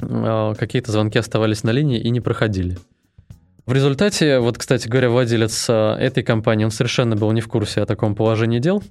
э, 0.00 0.54
какие-то 0.58 0.92
звонки 0.92 1.18
оставались 1.18 1.64
на 1.64 1.70
линии 1.70 1.98
и 1.98 2.10
не 2.10 2.20
проходили. 2.20 2.76
В 3.64 3.72
результате, 3.72 4.40
вот, 4.40 4.58
кстати 4.58 4.88
говоря, 4.88 5.08
владелец 5.08 5.66
а, 5.70 5.96
этой 5.96 6.22
компании, 6.22 6.64
он 6.64 6.70
совершенно 6.70 7.16
был 7.16 7.30
не 7.32 7.40
в 7.40 7.48
курсе 7.48 7.80
о 7.80 7.86
таком 7.86 8.14
положении 8.14 8.58
дел, 8.58 8.82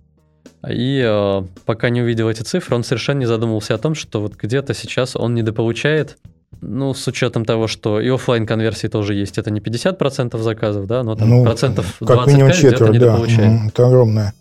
и 0.67 1.03
э, 1.05 1.43
пока 1.65 1.89
не 1.89 2.01
увидел 2.01 2.29
эти 2.29 2.41
цифры, 2.41 2.75
он 2.75 2.83
совершенно 2.83 3.19
не 3.19 3.25
задумывался 3.25 3.75
о 3.75 3.77
том, 3.77 3.93
что 3.93 4.21
вот 4.21 4.35
где-то 4.35 4.73
сейчас 4.73 5.15
он 5.15 5.35
недополучает 5.35 6.17
ну, 6.61 6.93
с 6.93 7.07
учетом 7.07 7.45
того, 7.45 7.67
что 7.67 7.99
и 7.99 8.09
офлайн 8.09 8.45
конверсии 8.45 8.87
тоже 8.87 9.13
есть, 9.13 9.37
это 9.37 9.51
не 9.51 9.59
50% 9.59 10.37
заказов, 10.39 10.87
да, 10.87 11.03
но 11.03 11.15
там 11.15 11.29
ну, 11.29 11.43
процентов 11.43 11.97
25 11.99 12.57
где-то 12.57 12.87
недополучает. 12.89 13.61
это 13.67 13.87
огромное. 13.87 14.33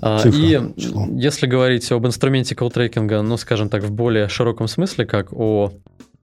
А, 0.00 0.20
Цифра, 0.20 0.38
и 0.38 0.80
число. 0.80 1.06
если 1.10 1.46
говорить 1.46 1.90
об 1.90 2.06
инструменте 2.06 2.54
колл-трекинга, 2.54 3.20
ну, 3.22 3.36
скажем 3.36 3.68
так, 3.68 3.82
в 3.82 3.90
более 3.90 4.28
широком 4.28 4.68
смысле, 4.68 5.06
как 5.06 5.32
о 5.32 5.72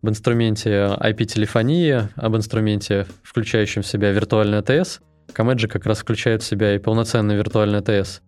об 0.02 0.10
инструменте 0.10 0.96
IP-телефонии, 1.00 2.10
об 2.16 2.36
инструменте, 2.36 3.08
включающем 3.24 3.82
в 3.82 3.88
себя 3.88 4.12
виртуальный 4.12 4.60
АТС, 4.60 5.00
Comegy 5.34 5.68
как 5.68 5.88
раз 5.88 6.00
включает 6.00 6.44
в 6.44 6.46
себя 6.46 6.76
и 6.76 6.78
полноценный 6.78 7.36
виртуальный 7.36 7.80
АТС 7.80 8.22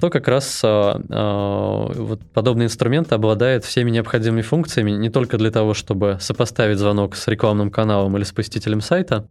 то 0.00 0.10
как 0.10 0.28
раз 0.28 0.60
а, 0.64 1.00
а, 1.10 1.92
вот 1.92 2.20
подобный 2.32 2.66
инструмент 2.66 3.12
обладает 3.12 3.64
всеми 3.64 3.90
необходимыми 3.90 4.42
функциями 4.42 4.92
не 4.92 5.10
только 5.10 5.38
для 5.38 5.50
того, 5.50 5.74
чтобы 5.74 6.18
сопоставить 6.20 6.78
звонок 6.78 7.16
с 7.16 7.26
рекламным 7.26 7.70
каналом 7.70 8.16
или 8.16 8.24
с 8.24 8.32
посетителем 8.32 8.80
сайта, 8.80 9.28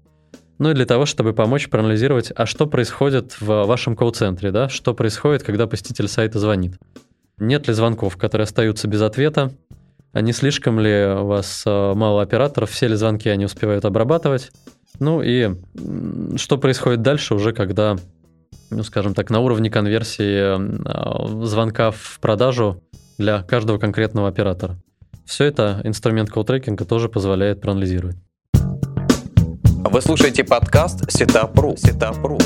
но 0.60 0.72
и 0.72 0.74
для 0.74 0.86
того, 0.86 1.06
чтобы 1.06 1.34
помочь 1.34 1.70
проанализировать, 1.70 2.32
а 2.36 2.46
что 2.46 2.68
происходит 2.68 3.40
в 3.40 3.66
вашем 3.66 3.96
колл-центре, 3.96 4.52
да, 4.52 4.70
что 4.70 4.94
происходит, 4.94 5.44
когда 5.44 5.68
посетитель 5.68 6.08
сайта 6.08 6.40
звонит. 6.40 6.74
Нет 7.38 7.68
ли 7.68 7.74
звонков, 7.74 8.18
которые 8.18 8.44
остаются 8.44 8.88
без 8.88 9.02
ответа, 9.02 9.52
а 10.12 10.22
не 10.22 10.34
слишком 10.34 10.80
ли 10.80 11.06
у 11.06 11.28
вас 11.28 11.64
а, 11.66 11.94
мало 11.94 12.22
операторов, 12.22 12.72
все 12.72 12.88
ли 12.88 12.96
звонки 12.96 13.30
они 13.30 13.46
успевают 13.46 13.86
обрабатывать, 13.86 14.52
ну 15.00 15.22
и 15.22 15.52
что 16.38 16.58
происходит 16.58 17.04
дальше 17.04 17.36
уже, 17.36 17.54
когда 17.54 17.98
ну, 18.70 18.84
скажем 18.84 19.14
так, 19.14 19.30
на 19.30 19.40
уровне 19.40 19.70
конверсии 19.70 20.40
а, 20.40 21.46
звонка 21.46 21.92
в 21.92 22.20
продажу 22.22 22.82
для 23.18 23.44
каждого 23.44 23.78
конкретного 23.78 24.28
оператора. 24.28 24.78
Все 25.26 25.46
это 25.46 25.82
инструмент 25.84 26.30
колл-трекинга 26.30 26.86
тоже 26.86 27.10
позволяет 27.10 27.62
проанализировать. 27.62 28.18
Вы 28.54 30.02
слушаете 30.02 30.44
подкаст 30.44 31.06
Setup.ru. 31.08 31.76
Setup.ru. 31.76 32.38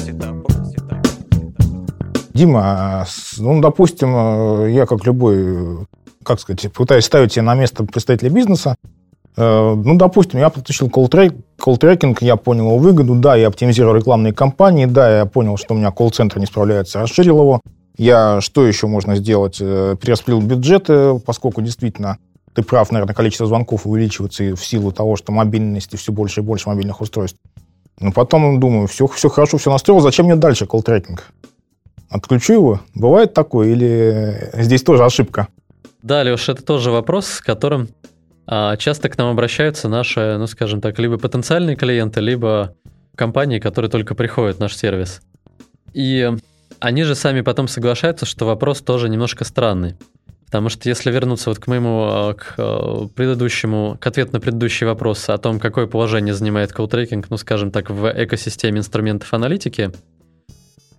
Дима, 2.33 2.61
а, 2.61 3.05
ну, 3.37 3.61
допустим, 3.61 4.67
я 4.67 4.85
как 4.85 5.05
любой, 5.05 5.85
как 6.23 6.39
сказать, 6.39 6.71
пытаюсь 6.73 7.05
ставить 7.05 7.33
себя 7.33 7.43
на 7.43 7.55
место 7.55 7.83
представителя 7.83 8.29
бизнеса, 8.29 8.75
Э, 8.83 9.00
ну, 9.37 9.95
допустим, 9.97 10.39
я 10.39 10.49
подключил 10.49 10.89
колл-трекинг, 10.89 12.17
я 12.21 12.35
понял 12.35 12.65
его 12.65 12.77
выгоду, 12.77 13.15
да, 13.15 13.35
я 13.35 13.47
оптимизировал 13.47 13.95
рекламные 13.95 14.33
кампании, 14.33 14.85
да, 14.85 15.19
я 15.19 15.25
понял, 15.25 15.57
что 15.57 15.73
у 15.73 15.77
меня 15.77 15.91
колл-центр 15.91 16.39
не 16.39 16.45
справляется, 16.45 16.99
расширил 16.99 17.39
его. 17.39 17.61
Я, 17.97 18.41
что 18.41 18.65
еще 18.65 18.87
можно 18.87 19.15
сделать? 19.15 19.57
Э, 19.59 19.95
перераспределил 19.99 20.41
бюджеты, 20.41 21.19
поскольку 21.19 21.61
действительно 21.61 22.17
ты 22.53 22.63
прав, 22.63 22.91
наверное, 22.91 23.15
количество 23.15 23.47
звонков 23.47 23.85
увеличивается 23.85 24.55
в 24.55 24.65
силу 24.65 24.91
того, 24.91 25.15
что 25.15 25.31
мобильности 25.31 25.95
все 25.95 26.11
больше 26.11 26.41
и 26.41 26.43
больше 26.43 26.67
мобильных 26.67 26.99
устройств. 27.01 27.37
Но 27.99 28.11
потом 28.11 28.59
думаю, 28.59 28.87
все, 28.87 29.07
все 29.07 29.29
хорошо, 29.29 29.57
все 29.57 29.71
настроил, 29.71 29.99
зачем 29.99 30.25
мне 30.25 30.35
дальше 30.35 30.65
колл-трекинг? 30.65 31.21
Отключу 32.09 32.53
его? 32.53 32.79
Бывает 32.95 33.33
такое 33.33 33.69
или 33.69 34.49
здесь 34.53 34.83
тоже 34.83 35.05
ошибка? 35.05 35.47
Да, 36.01 36.23
Леш, 36.23 36.49
это 36.49 36.63
тоже 36.63 36.91
вопрос, 36.91 37.27
с 37.27 37.41
которым 37.41 37.89
часто 38.77 39.09
к 39.09 39.17
нам 39.17 39.29
обращаются 39.29 39.87
наши, 39.87 40.35
ну 40.37 40.45
скажем 40.47 40.81
так, 40.81 40.99
либо 40.99 41.17
потенциальные 41.17 41.75
клиенты, 41.75 42.19
либо 42.19 42.75
компании, 43.15 43.59
которые 43.59 43.89
только 43.89 44.15
приходят 44.15 44.57
в 44.57 44.59
наш 44.59 44.75
сервис. 44.75 45.21
И 45.93 46.29
они 46.79 47.03
же 47.03 47.15
сами 47.15 47.41
потом 47.41 47.67
соглашаются, 47.67 48.25
что 48.25 48.45
вопрос 48.45 48.81
тоже 48.81 49.09
немножко 49.09 49.43
странный. 49.43 49.95
Потому 50.47 50.67
что 50.67 50.89
если 50.89 51.11
вернуться 51.11 51.49
вот 51.49 51.59
к 51.59 51.67
моему, 51.67 52.03
а, 52.03 52.33
к 52.33 52.55
а, 52.57 53.07
предыдущему, 53.15 53.97
к 54.01 54.05
ответу 54.07 54.33
на 54.33 54.41
предыдущий 54.41 54.85
вопрос 54.85 55.29
о 55.29 55.37
том, 55.37 55.59
какое 55.61 55.87
положение 55.87 56.33
занимает 56.33 56.73
колл-трекинг, 56.73 57.27
ну, 57.29 57.37
скажем 57.37 57.71
так, 57.71 57.89
в 57.89 58.11
экосистеме 58.11 58.79
инструментов 58.79 59.33
аналитики, 59.33 59.91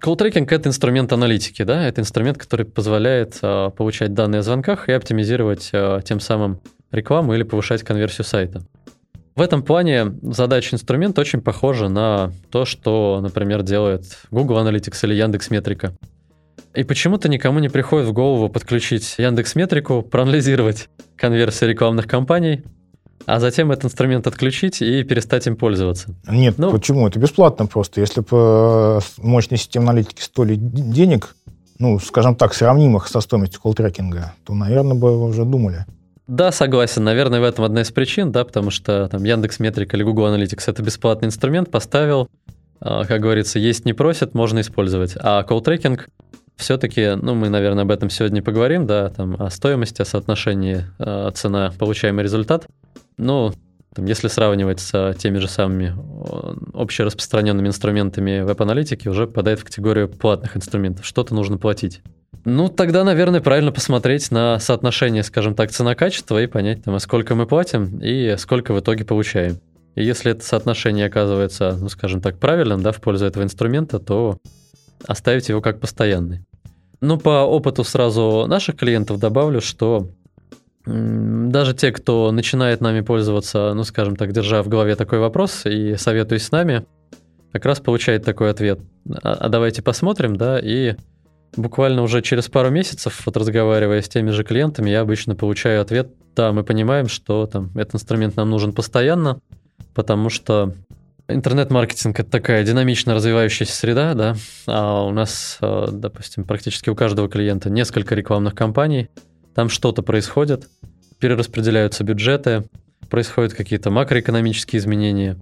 колл-трекинг— 0.01 0.47
это 0.51 0.71
инструмент 0.71 1.13
аналитики, 1.13 1.65
да, 1.65 1.87
это 1.87 2.01
инструмент, 2.01 2.39
который 2.39 2.65
позволяет 2.65 3.39
а, 3.43 3.69
получать 3.69 4.15
данные 4.15 4.39
о 4.39 4.43
звонках 4.43 4.89
и 4.89 4.93
оптимизировать 4.93 5.69
а, 5.75 6.01
тем 6.01 6.19
самым 6.21 6.61
рекламу 6.93 7.35
или 7.35 7.43
повышать 7.43 7.83
конверсию 7.83 8.25
сайта. 8.25 8.63
В 9.35 9.41
этом 9.41 9.63
плане 9.63 10.15
задача 10.23 10.77
инструмента 10.77 11.21
очень 11.21 11.41
похожа 11.41 11.89
на 11.89 12.33
то, 12.51 12.65
что, 12.65 13.21
например, 13.23 13.63
делает 13.63 14.05
Google 14.31 14.59
Analytics 14.59 14.99
или 15.05 15.15
Яндекс 15.15 15.51
Метрика. 15.51 15.97
И 16.75 16.85
почему-то 16.85 17.29
никому 17.29 17.59
не 17.59 17.69
приходит 17.69 18.09
в 18.09 18.13
голову 18.13 18.49
подключить 18.49 19.17
Яндекс 19.19 19.55
Метрику, 19.55 20.03
проанализировать 20.03 20.89
конверсию 21.17 21.71
рекламных 21.71 22.07
кампаний 22.07 22.63
а 23.27 23.41
затем 23.41 23.71
этот 23.71 23.87
инструмент 23.87 24.27
отключить 24.27 24.83
и 24.83 25.03
перестать 25.05 25.47
им 25.47 25.57
пользоваться. 25.57 26.15
Нет, 26.29 26.59
ну, 26.59 26.71
почему? 26.71 27.07
Это 27.07 27.19
бесплатно 27.19 27.67
просто. 27.67 28.01
Если 28.01 28.21
бы 28.21 28.27
э, 28.33 29.01
мощные 29.19 29.59
системы 29.59 29.91
аналитики 29.91 30.21
стоили 30.21 30.57
денег, 30.57 31.37
ну, 31.79 31.99
скажем 31.99 32.35
так, 32.35 32.55
сравнимых 32.55 33.09
со 33.09 33.21
стоимостью 33.21 33.61
колл-трекинга, 33.61 34.33
то, 34.45 34.55
наверное, 34.55 34.95
бы 34.95 35.25
уже 35.25 35.45
думали. 35.45 35.87
Да, 36.27 36.53
согласен. 36.53 37.05
Наверное, 37.05 37.41
в 37.41 37.45
этом 37.45 37.65
одна 37.65 37.83
из 37.83 37.91
причин, 37.91 38.31
да, 38.31 38.45
потому 38.45 38.71
что 38.71 39.09
там 39.09 39.25
Яндекс 39.25 39.59
Метрик 39.59 39.93
или 39.95 40.03
Google 40.03 40.27
Analytics 40.35 40.65
это 40.67 40.83
бесплатный 40.83 41.27
инструмент, 41.27 41.71
поставил, 41.71 42.29
а, 42.81 43.05
как 43.05 43.21
говорится, 43.21 43.59
есть 43.59 43.85
не 43.85 43.93
просят, 43.93 44.35
можно 44.35 44.61
использовать. 44.61 45.17
А 45.19 45.43
колл-трекинг 45.43 46.09
все-таки, 46.57 47.17
ну, 47.17 47.35
мы, 47.35 47.49
наверное, 47.49 47.83
об 47.83 47.91
этом 47.91 48.09
сегодня 48.09 48.43
поговорим, 48.43 48.87
да, 48.87 49.11
там, 49.11 49.41
о 49.41 49.51
стоимости, 49.51 50.03
о 50.03 50.05
соотношении 50.05 50.85
э, 50.99 51.31
цена, 51.35 51.73
получаемый 51.79 52.23
результат. 52.23 52.67
Ну, 53.19 53.53
там, 53.95 54.07
если 54.07 54.29
сравнивать 54.29 54.81
с 54.81 55.15
теми 55.19 55.39
же 55.39 55.49
самыми 55.49 55.95
общераспространенными 56.73 57.69
инструментами 57.69 58.41
веб-аналитики, 58.41 59.09
уже 59.09 59.27
попадает 59.27 59.61
в 59.61 59.65
категорию 59.65 60.09
платных 60.09 60.57
инструментов. 60.57 61.05
Что-то 61.05 61.35
нужно 61.35 61.59
платить. 61.59 62.01
Ну, 62.45 62.69
тогда, 62.69 63.05
наверное, 63.05 63.41
правильно 63.41 63.71
посмотреть 63.71 64.31
на 64.31 64.59
соотношение, 64.59 65.23
скажем 65.23 65.55
так, 65.55 65.71
цена-качество 65.71 66.43
и 66.43 66.47
понять, 66.47 66.83
там, 66.83 66.95
а 66.95 66.99
сколько 66.99 67.35
мы 67.35 67.47
платим 67.47 68.01
и 68.03 68.37
сколько 68.37 68.75
в 68.75 68.81
итоге 68.81 69.05
получаем. 69.05 69.61
И 69.95 70.05
если 70.05 70.33
это 70.33 70.45
соотношение 70.45 71.07
оказывается, 71.07 71.77
ну, 71.79 71.89
скажем 71.89 72.21
так, 72.21 72.39
правильным, 72.39 72.83
да, 72.83 72.93
в 72.93 73.01
пользу 73.01 73.27
этого 73.27 73.45
инструмента, 73.45 73.99
то 73.99 74.39
оставить 75.07 75.49
его 75.49 75.61
как 75.61 75.81
постоянный. 75.81 76.45
Ну, 77.01 77.19
по 77.19 77.45
опыту 77.45 77.85
сразу 77.85 78.47
наших 78.47 78.77
клиентов 78.77 79.19
добавлю, 79.19 79.61
что 79.61 80.09
даже 80.85 81.75
те, 81.75 81.93
кто 81.93 82.33
начинает 82.33 82.81
нами 82.81 83.03
пользоваться, 83.03 83.73
ну, 83.75 83.85
скажем 83.85 84.17
так, 84.17 84.33
держа 84.33 84.63
в 84.63 84.69
голове 84.69 84.97
такой 84.97 85.19
вопрос 85.21 85.65
и 85.65 85.97
советуясь 85.97 86.45
с 86.45 86.51
нами, 86.51 86.85
как 87.53 87.67
раз 87.67 87.81
получает 87.81 88.25
такой 88.25 88.51
ответ. 88.51 88.81
А, 89.23 89.35
а 89.35 89.49
давайте 89.49 89.83
посмотрим, 89.83 90.37
да, 90.37 90.59
и 90.59 90.97
буквально 91.57 92.03
уже 92.03 92.23
через 92.23 92.49
пару 92.49 92.71
месяцев, 92.71 93.23
вот 93.27 93.37
разговаривая 93.37 94.03
с 94.03 94.09
теми 94.09 94.31
же 94.31 94.45
клиентами, 94.45 94.91
я 94.91 95.01
обычно 95.01 95.35
получаю 95.35 95.83
ответ, 95.83 96.11
да, 96.35 96.53
мы 96.53 96.65
понимаем, 96.65 97.09
что 97.09 97.47
там 97.47 97.71
этот 97.75 97.97
инструмент 97.97 98.37
нам 98.37 98.51
нужен 98.51 98.73
постоянно, 98.73 99.41
потому 99.95 100.31
что 100.31 100.75
интернет-маркетинг 101.29 102.19
это 102.21 102.31
такая 102.31 102.65
динамично 102.65 103.15
развивающаяся 103.15 103.75
среда, 103.75 104.15
да, 104.15 104.37
а 104.67 105.05
у 105.05 105.11
нас, 105.11 105.59
а, 105.61 105.89
допустим, 105.91 106.45
практически 106.45 106.91
у 106.91 106.95
каждого 106.95 107.29
клиента 107.29 107.71
несколько 107.71 108.15
рекламных 108.15 108.55
кампаний, 108.55 109.11
там 109.55 109.69
что-то 109.69 110.03
происходит, 110.03 110.69
перераспределяются 111.19 112.05
бюджеты, 112.05 112.65
происходят 113.11 113.53
какие-то 113.53 113.91
макроэкономические 113.91 114.81
изменения, 114.81 115.37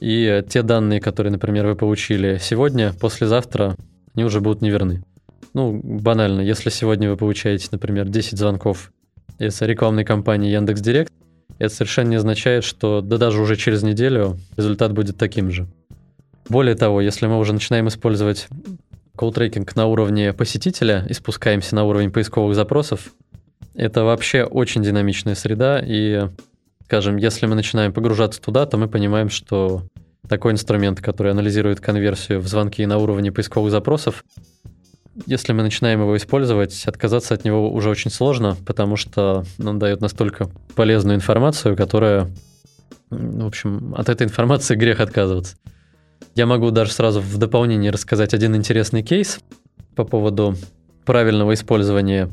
и 0.00 0.44
те 0.48 0.62
данные, 0.62 1.00
которые, 1.00 1.32
например, 1.32 1.66
вы 1.66 1.74
получили 1.74 2.38
сегодня, 2.40 2.92
послезавтра, 3.00 3.76
они 4.14 4.24
уже 4.24 4.40
будут 4.40 4.62
неверны. 4.62 5.02
Ну, 5.56 5.80
банально, 5.82 6.42
если 6.42 6.68
сегодня 6.68 7.08
вы 7.08 7.16
получаете, 7.16 7.68
например, 7.70 8.06
10 8.06 8.36
звонков 8.36 8.92
из 9.38 9.58
рекламной 9.62 10.04
кампании 10.04 10.52
Яндекс.Директ, 10.52 11.10
это 11.58 11.74
совершенно 11.74 12.10
не 12.10 12.16
означает, 12.16 12.62
что 12.62 13.00
да 13.00 13.16
даже 13.16 13.40
уже 13.40 13.56
через 13.56 13.82
неделю 13.82 14.38
результат 14.58 14.92
будет 14.92 15.16
таким 15.16 15.50
же. 15.50 15.66
Более 16.50 16.74
того, 16.74 17.00
если 17.00 17.26
мы 17.26 17.38
уже 17.38 17.54
начинаем 17.54 17.88
использовать 17.88 18.48
колл-трекинг 19.16 19.74
на 19.76 19.86
уровне 19.86 20.34
посетителя 20.34 21.06
и 21.08 21.14
спускаемся 21.14 21.74
на 21.74 21.84
уровень 21.84 22.10
поисковых 22.10 22.54
запросов, 22.54 23.14
это 23.72 24.04
вообще 24.04 24.44
очень 24.44 24.82
динамичная 24.82 25.34
среда, 25.34 25.82
и, 25.82 26.28
скажем, 26.84 27.16
если 27.16 27.46
мы 27.46 27.54
начинаем 27.54 27.94
погружаться 27.94 28.42
туда, 28.42 28.66
то 28.66 28.76
мы 28.76 28.88
понимаем, 28.88 29.30
что 29.30 29.84
такой 30.28 30.52
инструмент, 30.52 31.00
который 31.00 31.32
анализирует 31.32 31.80
конверсию 31.80 32.40
в 32.40 32.46
звонки 32.46 32.84
на 32.84 32.98
уровне 32.98 33.32
поисковых 33.32 33.70
запросов, 33.70 34.22
если 35.24 35.52
мы 35.52 35.62
начинаем 35.62 36.00
его 36.00 36.16
использовать, 36.16 36.84
отказаться 36.86 37.34
от 37.34 37.44
него 37.44 37.72
уже 37.72 37.88
очень 37.88 38.10
сложно, 38.10 38.56
потому 38.66 38.96
что 38.96 39.44
он 39.58 39.78
дает 39.78 40.00
настолько 40.00 40.50
полезную 40.74 41.16
информацию, 41.16 41.76
которая, 41.76 42.30
в 43.10 43.46
общем, 43.46 43.94
от 43.96 44.08
этой 44.08 44.26
информации 44.26 44.74
грех 44.76 45.00
отказываться. 45.00 45.56
Я 46.34 46.46
могу 46.46 46.70
даже 46.70 46.92
сразу 46.92 47.20
в 47.20 47.38
дополнение 47.38 47.90
рассказать 47.90 48.34
один 48.34 48.54
интересный 48.54 49.02
кейс 49.02 49.40
по 49.94 50.04
поводу 50.04 50.54
правильного 51.04 51.54
использования 51.54 52.30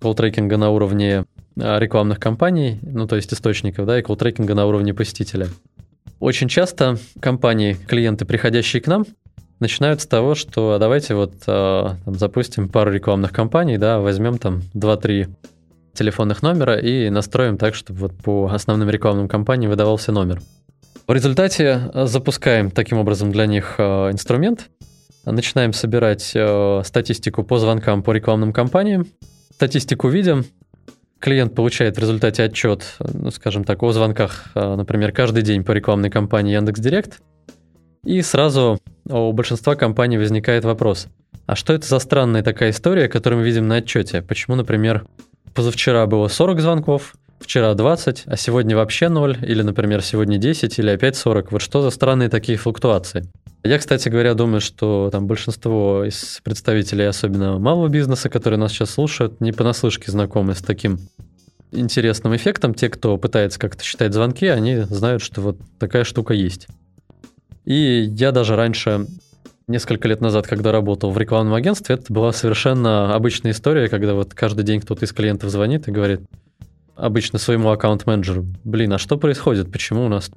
колл-трекинга 0.00 0.56
на 0.56 0.70
уровне 0.70 1.24
а, 1.56 1.78
рекламных 1.78 2.18
кампаний, 2.18 2.80
ну 2.82 3.06
то 3.06 3.16
есть 3.16 3.32
источников, 3.32 3.86
да, 3.86 3.98
и 3.98 4.02
колл-трекинга 4.02 4.54
на 4.54 4.66
уровне 4.66 4.92
посетителя. 4.92 5.48
Очень 6.20 6.48
часто 6.48 6.98
компании, 7.20 7.74
клиенты, 7.74 8.24
приходящие 8.24 8.82
к 8.82 8.86
нам, 8.86 9.04
начинают 9.64 10.02
с 10.02 10.06
того, 10.06 10.34
что 10.34 10.74
а 10.74 10.78
давайте 10.78 11.14
вот 11.14 11.32
а, 11.46 11.96
там, 12.04 12.14
запустим 12.14 12.68
пару 12.68 12.92
рекламных 12.92 13.32
кампаний, 13.32 13.78
да, 13.78 13.98
возьмем 13.98 14.36
там 14.36 14.60
2-3 14.74 15.28
телефонных 15.94 16.42
номера 16.42 16.78
и 16.78 17.08
настроим 17.08 17.56
так, 17.56 17.74
чтобы 17.74 18.00
вот 18.00 18.12
по 18.14 18.50
основным 18.52 18.90
рекламным 18.90 19.26
кампаниям 19.26 19.70
выдавался 19.70 20.12
номер. 20.12 20.42
В 21.06 21.12
результате 21.12 21.90
запускаем 21.94 22.70
таким 22.70 22.98
образом 22.98 23.32
для 23.32 23.46
них 23.46 23.80
инструмент, 23.80 24.68
начинаем 25.24 25.72
собирать 25.72 26.36
статистику 26.86 27.42
по 27.42 27.58
звонкам 27.58 28.02
по 28.02 28.12
рекламным 28.12 28.52
кампаниям, 28.52 29.06
статистику 29.54 30.08
видим, 30.08 30.44
клиент 31.24 31.54
получает 31.54 31.96
в 31.96 32.00
результате 32.00 32.42
отчет, 32.42 32.96
ну, 32.98 33.30
скажем 33.30 33.64
так, 33.64 33.82
о 33.82 33.92
звонках, 33.92 34.48
а, 34.54 34.76
например, 34.76 35.10
каждый 35.10 35.42
день 35.42 35.64
по 35.64 35.72
рекламной 35.72 36.10
кампании 36.10 36.54
Яндекс.Директ, 36.54 37.22
и 38.04 38.22
сразу 38.22 38.78
у 39.08 39.32
большинства 39.32 39.74
компаний 39.74 40.18
возникает 40.18 40.64
вопрос, 40.64 41.08
а 41.46 41.56
что 41.56 41.72
это 41.72 41.86
за 41.86 41.98
странная 41.98 42.42
такая 42.42 42.70
история, 42.70 43.08
которую 43.08 43.40
мы 43.40 43.46
видим 43.46 43.68
на 43.68 43.76
отчете? 43.76 44.22
Почему, 44.22 44.56
например, 44.56 45.06
позавчера 45.54 46.06
было 46.06 46.28
40 46.28 46.60
звонков, 46.60 47.14
вчера 47.38 47.74
20, 47.74 48.24
а 48.26 48.36
сегодня 48.36 48.76
вообще 48.76 49.08
0, 49.08 49.38
или, 49.42 49.62
например, 49.62 50.02
сегодня 50.02 50.38
10, 50.38 50.78
или 50.78 50.90
опять 50.90 51.16
40? 51.16 51.52
Вот 51.52 51.60
что 51.60 51.82
за 51.82 51.90
странные 51.90 52.28
такие 52.28 52.56
флуктуации? 52.56 53.28
Я, 53.62 53.78
кстати 53.78 54.08
говоря, 54.08 54.34
думаю, 54.34 54.60
что 54.60 55.08
там 55.10 55.26
большинство 55.26 56.04
из 56.04 56.40
представителей, 56.44 57.04
особенно 57.04 57.58
малого 57.58 57.88
бизнеса, 57.88 58.28
которые 58.28 58.58
нас 58.58 58.72
сейчас 58.72 58.90
слушают, 58.90 59.40
не 59.40 59.52
понаслышке 59.52 60.10
знакомы 60.10 60.54
с 60.54 60.60
таким 60.60 60.98
интересным 61.72 62.36
эффектом. 62.36 62.74
Те, 62.74 62.88
кто 62.88 63.16
пытается 63.16 63.58
как-то 63.58 63.82
считать 63.82 64.12
звонки, 64.12 64.46
они 64.46 64.82
знают, 64.82 65.22
что 65.22 65.40
вот 65.40 65.58
такая 65.78 66.04
штука 66.04 66.34
есть. 66.34 66.68
И 67.64 68.10
я 68.14 68.32
даже 68.32 68.56
раньше, 68.56 69.06
несколько 69.66 70.08
лет 70.08 70.20
назад, 70.20 70.46
когда 70.46 70.72
работал 70.72 71.10
в 71.10 71.18
рекламном 71.18 71.54
агентстве, 71.54 71.94
это 71.94 72.12
была 72.12 72.32
совершенно 72.32 73.14
обычная 73.14 73.52
история, 73.52 73.88
когда 73.88 74.14
вот 74.14 74.34
каждый 74.34 74.64
день 74.64 74.80
кто-то 74.80 75.04
из 75.04 75.12
клиентов 75.12 75.50
звонит 75.50 75.88
и 75.88 75.92
говорит 75.92 76.20
обычно 76.96 77.38
своему 77.38 77.70
аккаунт-менеджеру, 77.70 78.46
блин, 78.64 78.92
а 78.92 78.98
что 78.98 79.16
происходит, 79.16 79.72
почему 79.72 80.04
у 80.04 80.08
нас 80.08 80.30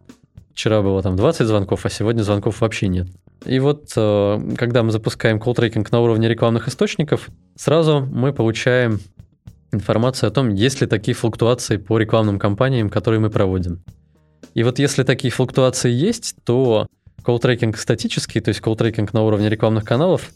Вчера 0.57 0.81
было 0.81 1.03
там 1.03 1.15
20 1.15 1.45
звонков, 1.45 1.85
а 1.85 1.89
сегодня 1.91 2.23
звонков 2.23 2.61
вообще 2.61 2.87
нет. 2.87 3.07
И 3.45 3.59
вот, 3.59 3.91
э, 3.95 4.55
когда 4.57 4.81
мы 4.81 4.91
запускаем 4.91 5.37
колл-трекинг 5.37 5.89
на 5.91 5.99
уровне 5.99 6.27
рекламных 6.27 6.67
источников, 6.67 7.29
сразу 7.55 7.99
мы 8.11 8.33
получаем 8.33 8.99
информацию 9.71 10.29
о 10.29 10.31
том, 10.31 10.49
есть 10.49 10.81
ли 10.81 10.87
такие 10.87 11.13
флуктуации 11.13 11.77
по 11.77 11.99
рекламным 11.99 12.39
кампаниям, 12.39 12.89
которые 12.89 13.19
мы 13.19 13.29
проводим. 13.29 13.83
И 14.55 14.63
вот 14.63 14.79
если 14.79 15.03
такие 15.03 15.29
флуктуации 15.29 15.91
есть, 15.91 16.33
то 16.43 16.87
колл-трекинг 17.27 17.75
статический, 17.77 18.39
то 18.39 18.49
есть 18.49 18.61
колл-трекинг 18.61 19.09
на 19.11 19.23
уровне 19.23 19.49
рекламных 19.49 19.83
каналов, 19.83 20.31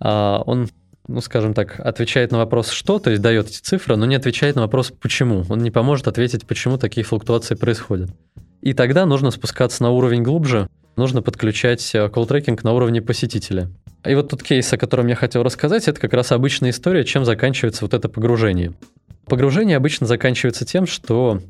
а, 0.00 0.42
он, 0.46 0.70
ну, 1.06 1.20
скажем 1.20 1.52
так, 1.52 1.78
отвечает 1.78 2.32
на 2.32 2.38
вопрос 2.38 2.70
«что?», 2.70 2.98
то 2.98 3.10
есть 3.10 3.20
дает 3.20 3.48
эти 3.48 3.58
цифры, 3.58 3.96
но 3.96 4.06
не 4.06 4.14
отвечает 4.14 4.56
на 4.56 4.62
вопрос 4.62 4.90
«почему?». 4.98 5.44
Он 5.50 5.58
не 5.58 5.70
поможет 5.70 6.08
ответить, 6.08 6.46
почему 6.46 6.78
такие 6.78 7.04
флуктуации 7.04 7.54
происходят. 7.54 8.10
И 8.62 8.72
тогда 8.72 9.04
нужно 9.04 9.30
спускаться 9.30 9.82
на 9.82 9.90
уровень 9.90 10.22
глубже, 10.22 10.68
нужно 10.96 11.20
подключать 11.20 11.94
э, 11.94 12.08
колл-трекинг 12.08 12.64
на 12.64 12.72
уровне 12.72 13.02
посетителя. 13.02 13.68
И 14.06 14.14
вот 14.14 14.30
тот 14.30 14.42
кейс, 14.42 14.72
о 14.72 14.78
котором 14.78 15.08
я 15.08 15.14
хотел 15.14 15.42
рассказать, 15.42 15.86
это 15.86 16.00
как 16.00 16.14
раз 16.14 16.32
обычная 16.32 16.70
история, 16.70 17.04
чем 17.04 17.26
заканчивается 17.26 17.84
вот 17.84 17.92
это 17.92 18.08
погружение. 18.08 18.72
Погружение 19.26 19.76
обычно 19.76 20.06
заканчивается 20.06 20.64
тем, 20.64 20.86
что 20.86 21.42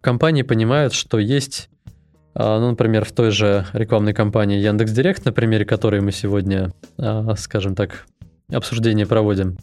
компании 0.00 0.42
понимают, 0.42 0.94
что 0.94 1.18
есть, 1.18 1.68
ну, 2.34 2.70
например, 2.70 3.04
в 3.04 3.12
той 3.12 3.30
же 3.30 3.66
рекламной 3.72 4.14
кампании 4.14 4.58
Яндекс.Директ, 4.58 5.24
на 5.24 5.32
примере 5.32 5.64
которой 5.64 6.00
мы 6.00 6.12
сегодня, 6.12 6.72
а, 6.96 7.34
скажем 7.36 7.74
так, 7.74 8.06
обсуждение 8.52 9.06
проводим, 9.06 9.58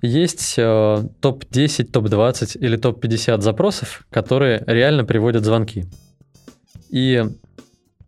есть 0.00 0.54
э, 0.58 1.04
топ-10, 1.20 1.84
топ-20 1.84 2.58
или 2.58 2.76
топ-50 2.76 3.40
запросов, 3.40 4.04
которые 4.10 4.64
реально 4.66 5.04
приводят 5.04 5.44
звонки. 5.44 5.84
И 6.90 7.24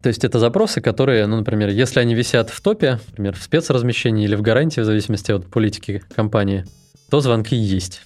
то 0.02 0.08
есть 0.08 0.24
это 0.24 0.38
запросы, 0.38 0.82
которые, 0.82 1.26
ну, 1.26 1.36
например, 1.36 1.70
если 1.70 2.00
они 2.00 2.14
висят 2.14 2.50
в 2.50 2.60
топе, 2.60 2.98
например, 3.08 3.36
в 3.36 3.42
спецразмещении 3.42 4.24
или 4.24 4.34
в 4.34 4.42
гарантии, 4.42 4.80
в 4.80 4.84
зависимости 4.84 5.32
от 5.32 5.46
политики 5.46 6.02
компании, 6.14 6.66
то 7.10 7.20
звонки 7.20 7.56
есть. 7.56 8.02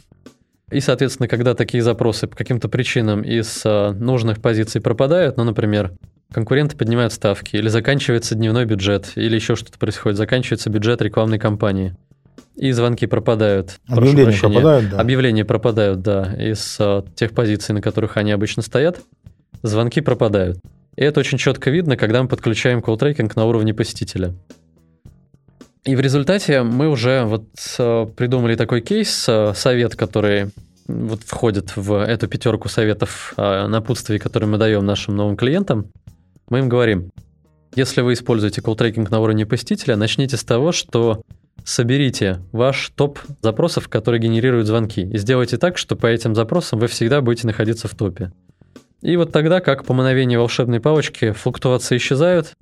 И, 0.70 0.80
соответственно, 0.80 1.28
когда 1.28 1.54
такие 1.54 1.82
запросы 1.82 2.26
по 2.26 2.36
каким-то 2.36 2.68
причинам 2.68 3.22
из 3.22 3.62
э, 3.64 3.92
нужных 3.92 4.42
позиций 4.42 4.80
пропадают, 4.80 5.38
ну, 5.38 5.44
например, 5.44 5.92
конкуренты 6.32 6.76
поднимают 6.76 7.12
ставки, 7.12 7.56
или 7.56 7.68
заканчивается 7.68 8.34
дневной 8.34 8.66
бюджет, 8.66 9.12
или 9.14 9.34
еще 9.34 9.56
что-то 9.56 9.78
происходит, 9.78 10.18
заканчивается 10.18 10.68
бюджет 10.68 11.00
рекламной 11.00 11.38
кампании, 11.38 11.96
и 12.54 12.72
звонки 12.72 13.06
пропадают. 13.06 13.78
Объявления 13.88 14.38
пропадают, 14.38 14.90
да. 14.90 15.00
Объявления 15.00 15.44
пропадают, 15.44 16.02
да, 16.02 16.34
из 16.38 16.76
а, 16.80 17.04
тех 17.14 17.32
позиций, 17.32 17.74
на 17.74 17.80
которых 17.80 18.16
они 18.16 18.32
обычно 18.32 18.62
стоят. 18.62 19.00
Звонки 19.62 20.00
пропадают. 20.00 20.58
И 20.96 21.02
это 21.02 21.20
очень 21.20 21.38
четко 21.38 21.70
видно, 21.70 21.96
когда 21.96 22.22
мы 22.22 22.28
подключаем 22.28 22.80
колл-трекинг 22.80 23.32
на 23.36 23.44
уровне 23.46 23.72
посетителя. 23.72 24.34
И 25.84 25.96
в 25.96 26.00
результате 26.00 26.62
мы 26.62 26.88
уже 26.88 27.24
вот 27.24 27.46
э, 27.78 28.06
придумали 28.16 28.56
такой 28.56 28.80
кейс, 28.80 29.26
э, 29.28 29.52
совет, 29.54 29.96
который 29.96 30.50
вот 30.86 31.22
входит 31.22 31.76
в 31.76 32.04
эту 32.04 32.28
пятерку 32.28 32.68
советов 32.68 33.34
э, 33.36 33.66
напутствий, 33.66 34.18
которые 34.18 34.48
мы 34.48 34.58
даем 34.58 34.84
нашим 34.84 35.16
новым 35.16 35.36
клиентам. 35.36 35.86
Мы 36.48 36.60
им 36.60 36.68
говорим, 36.68 37.10
если 37.74 38.00
вы 38.00 38.14
используете 38.14 38.60
колл-трекинг 38.60 39.10
на 39.10 39.20
уровне 39.20 39.46
посетителя, 39.46 39.96
начните 39.96 40.36
с 40.36 40.44
того, 40.44 40.72
что 40.72 41.22
соберите 41.64 42.40
ваш 42.52 42.90
топ 42.96 43.18
запросов, 43.42 43.88
которые 43.88 44.20
генерируют 44.20 44.66
звонки, 44.66 45.02
и 45.02 45.18
сделайте 45.18 45.58
так, 45.58 45.76
что 45.76 45.94
по 45.94 46.06
этим 46.06 46.34
запросам 46.34 46.78
вы 46.78 46.86
всегда 46.86 47.20
будете 47.20 47.46
находиться 47.46 47.88
в 47.88 47.94
топе. 47.94 48.32
И 49.02 49.16
вот 49.16 49.30
тогда, 49.30 49.60
как 49.60 49.84
по 49.84 49.92
мановению 49.94 50.40
волшебной 50.40 50.80
палочки, 50.80 51.32
флуктуации 51.32 51.98
исчезают, 51.98 52.54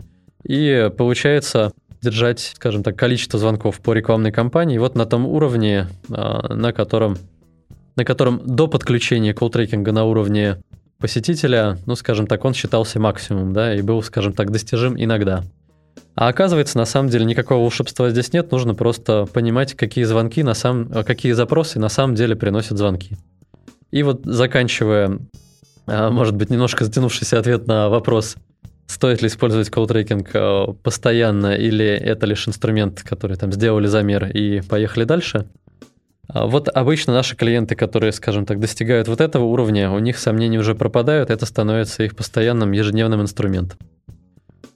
и 0.45 0.91
получается 0.97 1.73
держать, 2.03 2.53
скажем 2.55 2.83
так, 2.83 2.97
количество 2.97 3.39
звонков 3.39 3.81
по 3.81 3.93
рекламной 3.93 4.33
кампании 4.33 4.79
вот 4.79 4.95
на 4.95 5.07
том 5.07 5.27
уровне, 5.27 5.89
а, 6.11 6.55
на 6.55 6.73
котором, 6.73 7.17
на 7.97 8.05
котором 8.05 8.43
до 8.45 8.69
подключения 8.69 9.33
колл-трекинга 9.33 9.93
на 9.93 10.05
уровне 10.05 10.59
посетителя, 10.99 11.79
ну, 11.87 11.95
скажем 11.97 12.27
так, 12.27 12.45
он 12.45 12.55
считался 12.55 12.99
максимум, 13.01 13.53
да, 13.53 13.75
и 13.75 13.83
был, 13.83 14.03
скажем 14.03 14.33
так, 14.33 14.51
достижим 14.51 14.95
иногда. 14.97 15.43
А 16.15 16.29
оказывается, 16.29 16.79
на 16.79 16.87
самом 16.87 17.11
деле 17.11 17.27
никакого 17.27 17.61
волшебства 17.61 18.09
здесь 18.09 18.33
нет, 18.33 18.51
нужно 18.51 18.75
просто 18.75 19.27
понимать, 19.27 19.75
какие 19.75 20.05
звонки 20.05 20.43
на 20.43 20.55
самом, 20.55 20.89
какие 21.05 21.33
запросы 21.33 21.79
на 21.79 21.91
самом 21.91 22.15
деле 22.15 22.35
приносят 22.37 22.79
звонки. 22.79 23.17
И 23.91 24.03
вот 24.03 24.23
заканчивая, 24.25 25.19
а, 25.87 26.11
может 26.11 26.35
быть, 26.35 26.51
немножко 26.51 26.85
затянувшийся 26.85 27.39
ответ 27.39 27.67
на 27.67 27.89
вопрос, 27.91 28.37
Стоит 28.87 29.21
ли 29.21 29.29
использовать 29.29 29.69
колл-трекинг 29.69 30.31
э, 30.33 30.73
постоянно 30.83 31.55
или 31.55 31.85
это 31.85 32.27
лишь 32.27 32.47
инструмент, 32.47 33.03
который 33.03 33.37
там 33.37 33.53
сделали 33.53 33.87
замер 33.87 34.27
и 34.27 34.61
поехали 34.61 35.05
дальше? 35.05 35.47
А 36.29 36.47
вот 36.47 36.69
обычно 36.69 37.13
наши 37.13 37.37
клиенты, 37.37 37.75
которые, 37.75 38.13
скажем 38.13 38.47
так, 38.47 38.61
достигают 38.61 39.09
вот 39.09 39.21
этого 39.21 39.45
уровня, 39.45 39.91
у 39.91 39.99
них 39.99 40.19
сомнения 40.19 40.59
уже 40.59 40.75
пропадают, 40.75 41.31
это 41.31 41.47
становится 41.47 42.05
их 42.05 42.17
постоянным 42.17 42.73
ежедневным 42.73 43.23
инструментом. 43.23 43.79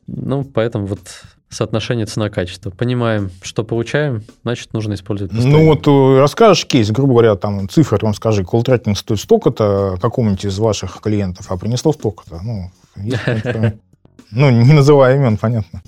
Ну, 0.06 0.44
поэтому 0.44 0.86
вот 0.86 1.00
соотношение 1.48 2.06
цена-качество. 2.06 2.70
Понимаем, 2.70 3.30
что 3.42 3.64
получаем, 3.64 4.22
значит, 4.42 4.72
нужно 4.72 4.94
использовать 4.94 5.32
постоянно. 5.32 5.58
Ну, 5.58 5.66
вот 5.66 5.86
э, 5.86 6.20
расскажешь 6.20 6.66
кейс, 6.66 6.90
грубо 6.90 7.12
говоря, 7.12 7.34
там 7.36 7.68
цифры, 7.68 7.98
там 7.98 8.14
скажи, 8.14 8.42
колл-трекинг 8.42 8.96
стоит 8.96 9.20
столько-то 9.20 9.98
какому-нибудь 10.00 10.44
из 10.44 10.58
ваших 10.58 11.00
клиентов, 11.00 11.46
а 11.50 11.56
принесло 11.56 11.92
столько-то. 11.92 12.40
Ну, 12.42 12.70
Ну, 14.32 14.50
не 14.50 14.72
называя 14.72 15.16
имен, 15.16 15.36
понятно. 15.36 15.82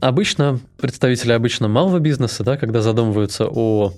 Обычно 0.00 0.60
представители 0.80 1.32
обычно 1.32 1.66
малого 1.68 1.98
бизнеса, 1.98 2.44
да, 2.44 2.56
когда 2.56 2.82
задумываются 2.82 3.46
о 3.46 3.92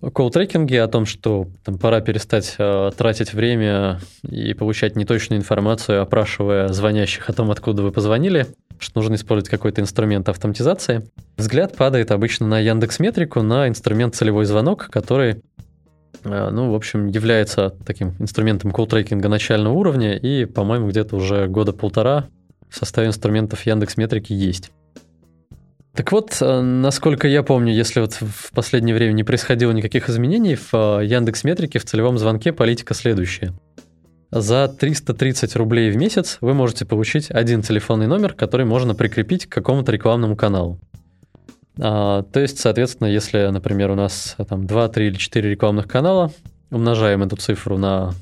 колл-трекинге, 0.00 0.80
о 0.80 0.88
том, 0.88 1.04
что 1.06 1.48
там, 1.64 1.76
пора 1.78 2.00
перестать 2.00 2.54
э, 2.58 2.90
тратить 2.96 3.34
время 3.34 4.00
и 4.22 4.54
получать 4.54 4.96
неточную 4.96 5.40
информацию, 5.40 6.00
опрашивая 6.00 6.68
звонящих 6.68 7.28
о 7.28 7.32
том, 7.32 7.50
откуда 7.50 7.82
вы 7.82 7.90
позвонили, 7.90 8.46
что 8.78 9.00
нужно 9.00 9.16
использовать 9.16 9.50
какой-то 9.50 9.82
инструмент 9.82 10.28
автоматизации, 10.28 11.06
взгляд 11.36 11.76
падает 11.76 12.12
обычно 12.12 12.46
на 12.46 12.60
Яндекс 12.60 12.98
Метрику, 12.98 13.42
на 13.42 13.68
инструмент 13.68 14.14
целевой 14.14 14.46
звонок, 14.46 14.88
который 14.90 15.42
э, 16.24 16.50
ну, 16.50 16.70
в 16.70 16.74
общем, 16.74 17.08
является 17.08 17.74
таким 17.84 18.14
инструментом 18.20 18.70
колл-трекинга 18.70 19.28
начального 19.28 19.74
уровня, 19.74 20.16
и, 20.16 20.46
по-моему, 20.46 20.88
где-то 20.88 21.16
уже 21.16 21.46
года 21.46 21.72
полтора 21.72 22.28
в 22.70 22.76
составе 22.76 23.08
инструментов 23.08 23.66
Яндекс 23.66 23.96
Метрики 23.96 24.32
есть. 24.32 24.70
Так 25.94 26.12
вот, 26.12 26.38
э, 26.40 26.60
насколько 26.60 27.26
я 27.26 27.42
помню, 27.42 27.74
если 27.74 28.00
вот 28.00 28.14
в 28.14 28.52
последнее 28.52 28.94
время 28.94 29.12
не 29.12 29.24
происходило 29.24 29.72
никаких 29.72 30.08
изменений, 30.08 30.54
в 30.54 30.72
э, 30.72 31.04
Яндекс 31.04 31.44
Метрике 31.44 31.78
в 31.78 31.84
целевом 31.84 32.16
звонке 32.16 32.52
политика 32.52 32.94
следующая. 32.94 33.52
За 34.30 34.68
330 34.68 35.56
рублей 35.56 35.90
в 35.90 35.96
месяц 35.96 36.38
вы 36.40 36.54
можете 36.54 36.84
получить 36.86 37.30
один 37.30 37.62
телефонный 37.62 38.06
номер, 38.06 38.34
который 38.34 38.64
можно 38.64 38.94
прикрепить 38.94 39.46
к 39.46 39.52
какому-то 39.52 39.90
рекламному 39.90 40.36
каналу. 40.36 40.78
А, 41.80 42.22
то 42.22 42.38
есть, 42.38 42.58
соответственно, 42.60 43.08
если, 43.08 43.48
например, 43.48 43.90
у 43.90 43.96
нас 43.96 44.36
э, 44.38 44.44
там 44.44 44.66
2, 44.66 44.88
3 44.88 45.06
или 45.08 45.16
4 45.16 45.50
рекламных 45.50 45.88
канала, 45.88 46.32
умножаем 46.70 47.24
эту 47.24 47.36
цифру 47.36 47.76
на 47.76 48.14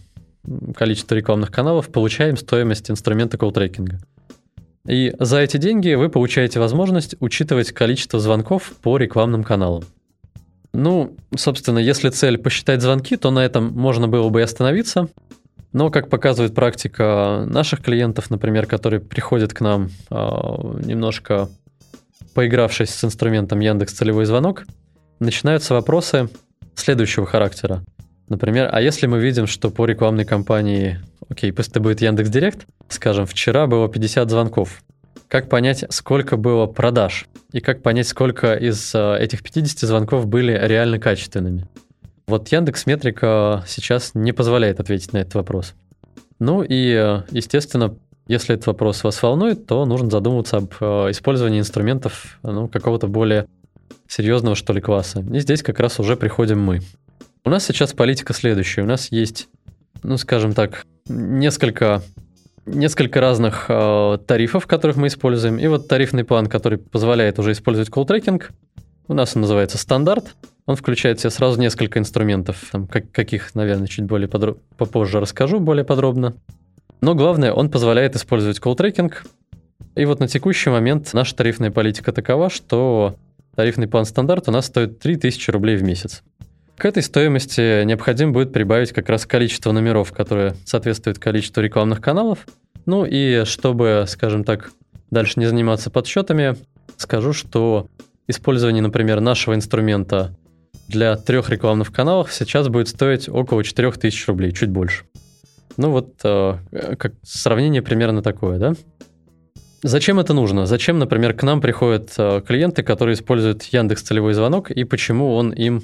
количество 0.75 1.15
рекламных 1.15 1.51
каналов, 1.51 1.89
получаем 1.89 2.39
стоимость 2.39 2.91
инструмента 2.91 3.37
колл-трекинга. 3.37 3.99
И 4.89 5.15
за 5.19 5.41
эти 5.41 5.59
деньги 5.59 5.93
вы 5.95 6.09
получаете 6.09 6.61
возможность 6.61 7.15
учитывать 7.21 7.73
количество 7.73 8.19
звонков 8.19 8.73
по 8.81 8.97
рекламным 8.97 9.45
каналам. 9.45 9.85
Ну, 10.73 11.17
собственно, 11.37 11.79
если 11.79 12.09
цель 12.09 12.39
посчитать 12.39 12.81
звонки, 12.81 13.17
то 13.17 13.31
на 13.31 13.41
этом 13.41 13.73
можно 13.73 14.09
было 14.09 14.31
бы 14.31 14.41
и 14.41 14.45
остановиться. 14.45 15.09
Но, 15.73 15.91
как 15.91 16.09
показывает 16.09 16.55
практика 16.55 17.45
наших 17.47 17.83
клиентов, 17.83 18.31
например, 18.31 18.67
которые 18.67 19.01
приходят 19.01 19.53
к 19.53 19.61
нам 19.61 19.91
э, 20.11 20.17
немножко 20.17 21.51
поигравшись 22.35 22.91
с 22.91 23.05
инструментом 23.05 23.61
Яндекс 23.61 23.93
Целевой 23.93 24.25
звонок, 24.25 24.65
начинаются 25.21 25.75
вопросы 25.75 26.31
следующего 26.75 27.27
характера. 27.27 27.83
Например, 28.29 28.71
а 28.73 28.81
если 28.81 29.07
мы 29.07 29.21
видим, 29.21 29.47
что 29.47 29.71
по 29.71 29.85
рекламной 29.85 30.25
кампании, 30.25 31.01
окей, 31.29 31.53
пусть 31.53 31.71
это 31.71 31.81
будет 31.81 32.01
Яндекс 32.01 32.31
Директ, 32.31 32.67
скажем, 32.89 33.27
вчера 33.27 33.67
было 33.67 33.89
50 33.89 34.31
звонков, 34.31 34.83
как 35.29 35.51
понять, 35.51 35.85
сколько 35.91 36.39
было 36.39 36.67
продаж? 36.67 37.27
И 37.53 37.61
как 37.61 37.83
понять, 37.83 38.09
сколько 38.09 38.55
из 38.55 38.95
э, 38.95 39.19
этих 39.19 39.43
50 39.43 39.81
звонков 39.81 40.27
были 40.27 40.59
реально 40.59 40.99
качественными? 40.99 41.67
Вот 42.27 42.49
Яндекс 42.49 42.87
Метрика 42.87 43.63
сейчас 43.67 44.13
не 44.15 44.33
позволяет 44.33 44.81
ответить 44.81 45.13
на 45.13 45.19
этот 45.19 45.35
вопрос. 45.35 45.75
Ну 46.39 46.63
и, 46.63 46.95
э, 46.95 47.23
естественно, 47.31 47.95
если 48.27 48.55
этот 48.55 48.69
вопрос 48.69 49.05
вас 49.05 49.23
волнует, 49.23 49.67
то 49.67 49.85
нужно 49.85 50.09
задумываться 50.09 50.59
об 50.59 50.73
э, 50.81 51.11
использовании 51.11 51.61
инструментов 51.61 52.39
ну, 52.43 52.67
какого-то 52.67 53.07
более 53.07 53.47
серьезного, 54.07 54.57
что 54.57 54.73
ли, 54.73 54.81
класса. 54.81 55.23
И 55.31 55.41
здесь 55.41 55.63
как 55.63 55.79
раз 55.79 56.01
уже 56.01 56.17
приходим 56.17 56.59
мы. 56.59 56.81
У 57.45 57.51
нас 57.51 57.67
сейчас 57.67 57.93
политика 57.93 58.33
следующая. 58.33 58.83
У 58.83 58.87
нас 58.87 59.13
есть, 59.13 59.49
ну, 60.03 60.17
скажем 60.17 60.55
так, 60.55 60.87
несколько, 61.09 62.03
несколько 62.67 63.21
разных 63.21 63.67
э, 63.69 64.19
тарифов, 64.27 64.67
которых 64.67 64.97
мы 64.97 65.09
используем. 65.09 65.59
И 65.59 65.67
вот 65.67 65.89
тарифный 65.89 66.25
план, 66.25 66.47
который 66.47 66.79
позволяет 66.79 67.39
уже 67.39 67.53
использовать 67.53 67.91
колл-трекинг, 67.91 68.51
у 69.09 69.15
нас 69.15 69.35
он 69.35 69.43
называется 69.43 69.79
стандарт. 69.79 70.35
Он 70.67 70.77
включает 70.77 71.19
в 71.19 71.23
себя 71.23 71.31
сразу 71.31 71.59
несколько 71.59 71.99
инструментов, 71.99 72.69
там, 72.71 72.87
как, 72.87 73.11
каких, 73.11 73.55
наверное, 73.55 73.87
чуть 73.87 74.05
более 74.05 74.29
подро- 74.29 74.59
попозже 74.77 75.19
расскажу 75.19 75.61
более 75.61 75.85
подробно. 75.85 76.35
Но 77.01 77.15
главное, 77.15 77.53
он 77.53 77.71
позволяет 77.71 78.17
использовать 78.17 78.59
колл-трекинг. 78.59 79.25
И 79.95 80.05
вот 80.05 80.21
на 80.21 80.29
текущий 80.29 80.69
момент 80.69 81.13
наша 81.15 81.35
тарифная 81.35 81.71
политика 81.71 82.13
такова, 82.13 82.51
что 82.51 83.17
тарифный 83.57 83.89
план 83.89 84.05
стандарт 84.05 84.49
у 84.49 84.53
нас 84.53 84.67
стоит 84.67 84.99
3000 84.99 85.51
рублей 85.51 85.77
в 85.77 85.83
месяц. 85.83 86.23
К 86.79 86.85
этой 86.85 87.03
стоимости 87.03 87.83
необходимо 87.83 88.31
будет 88.31 88.53
прибавить 88.53 88.93
как 88.93 89.09
раз 89.09 89.27
количество 89.27 89.73
номеров, 89.73 90.13
которое 90.13 90.55
соответствует 90.65 91.19
количеству 91.19 91.61
рекламных 91.61 92.01
каналов. 92.01 92.47
Ну 92.87 93.05
и 93.05 93.43
чтобы, 93.47 94.05
скажем 94.07 94.45
так, 94.45 94.71
дальше 95.11 95.41
не 95.41 95.47
заниматься 95.47 95.91
подсчетами, 95.91 96.57
скажу, 96.97 97.33
что 97.33 97.89
использование, 98.29 98.81
например, 98.81 99.21
нашего 99.21 99.55
инструмента 99.55 100.37
для 100.87 101.17
трех 101.17 101.51
рекламных 101.51 101.93
каналов 101.93 102.33
сейчас 102.33 102.69
будет 102.69 102.87
стоить 102.87 103.29
около 103.29 103.65
4000 103.65 104.27
рублей, 104.29 104.53
чуть 104.53 104.71
больше. 104.71 105.03
Ну 105.77 105.91
вот, 105.91 106.15
э, 106.23 106.59
как 106.97 107.13
сравнение 107.25 107.83
примерно 107.83 108.23
такое, 108.23 108.59
да? 108.59 108.75
Зачем 109.83 110.21
это 110.21 110.33
нужно? 110.33 110.67
Зачем, 110.67 111.01
например, 111.01 111.35
к 111.35 111.43
нам 111.43 111.61
приходят 111.61 112.13
э, 112.19 112.41
клиенты, 112.47 112.85
которые 112.85 113.15
используют 113.15 113.65
Яндекс 113.65 114.03
целевой 114.03 114.35
звонок, 114.35 114.71
и 114.71 114.85
почему 114.85 115.35
он 115.35 115.53
им 115.53 115.83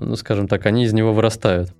ну, 0.00 0.16
скажем 0.16 0.48
так, 0.48 0.66
они 0.66 0.84
из 0.84 0.92
него 0.92 1.12
вырастают. 1.12 1.72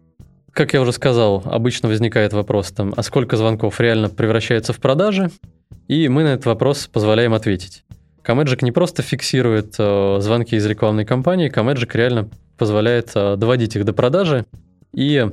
Как 0.53 0.73
я 0.75 0.81
уже 0.81 0.93
сказал, 0.93 1.43
обычно 1.45 1.89
возникает 1.89 2.33
вопрос, 2.33 2.71
там, 2.73 2.93
а 2.97 3.03
сколько 3.03 3.37
звонков 3.37 3.81
реально 3.81 4.09
превращается 4.09 4.73
в 4.73 4.79
продажи? 4.79 5.31
И 5.89 6.09
мы 6.09 6.23
на 6.23 6.35
этот 6.35 6.47
вопрос 6.47 6.87
позволяем 6.87 7.35
ответить. 7.35 7.85
Камеджик 8.23 8.63
не 8.63 8.73
просто 8.73 9.03
фиксирует 9.03 9.75
э, 9.79 10.19
звонки 10.21 10.57
из 10.57 10.67
рекламной 10.67 11.05
кампании, 11.05 11.49
Камеджик 11.49 11.95
реально 11.95 12.29
позволяет 12.59 13.13
э, 13.15 13.37
доводить 13.37 13.77
их 13.77 13.85
до 13.85 13.93
продажи 13.93 14.45
и 14.93 15.27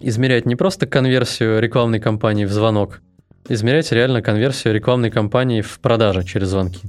измерять 0.00 0.46
не 0.46 0.56
просто 0.56 0.86
конверсию 0.86 1.60
рекламной 1.60 2.00
кампании 2.00 2.44
в 2.44 2.52
звонок, 2.52 3.00
измерять 3.48 3.92
реально 3.92 4.22
конверсию 4.22 4.74
рекламной 4.74 5.10
кампании 5.10 5.60
в 5.60 5.78
продаже 5.80 6.24
через 6.24 6.48
звонки. 6.48 6.80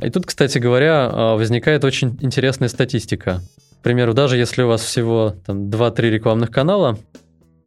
И 0.00 0.10
тут, 0.10 0.26
кстати 0.26 0.58
говоря, 0.58 1.08
а, 1.10 1.36
возникает 1.36 1.84
очень 1.84 2.18
интересная 2.20 2.68
статистика. 2.68 3.40
Примеру, 3.84 4.14
даже 4.14 4.38
если 4.38 4.62
у 4.62 4.68
вас 4.68 4.82
всего 4.82 5.34
там, 5.44 5.68
2-3 5.68 6.08
рекламных 6.08 6.50
канала, 6.50 6.98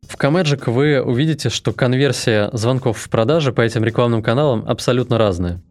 в 0.01 0.17
Comagic 0.17 0.67
вы 0.71 0.99
увидите, 0.99 1.49
что 1.49 1.73
конверсия 1.73 2.49
звонков 2.53 2.97
в 2.97 3.07
продаже 3.11 3.53
по 3.53 3.61
этим 3.61 3.83
рекламным 3.83 4.23
каналам 4.23 4.65
абсолютно 4.67 5.19
разная. 5.19 5.61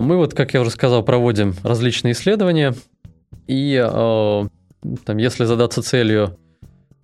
Мы 0.00 0.16
вот, 0.16 0.34
как 0.34 0.54
я 0.54 0.60
уже 0.60 0.70
сказал, 0.70 1.04
проводим 1.04 1.54
различные 1.62 2.14
исследования, 2.14 2.74
и 3.46 3.80
э, 3.80 4.48
там, 5.04 5.16
если 5.18 5.44
задаться 5.44 5.82
целью 5.82 6.36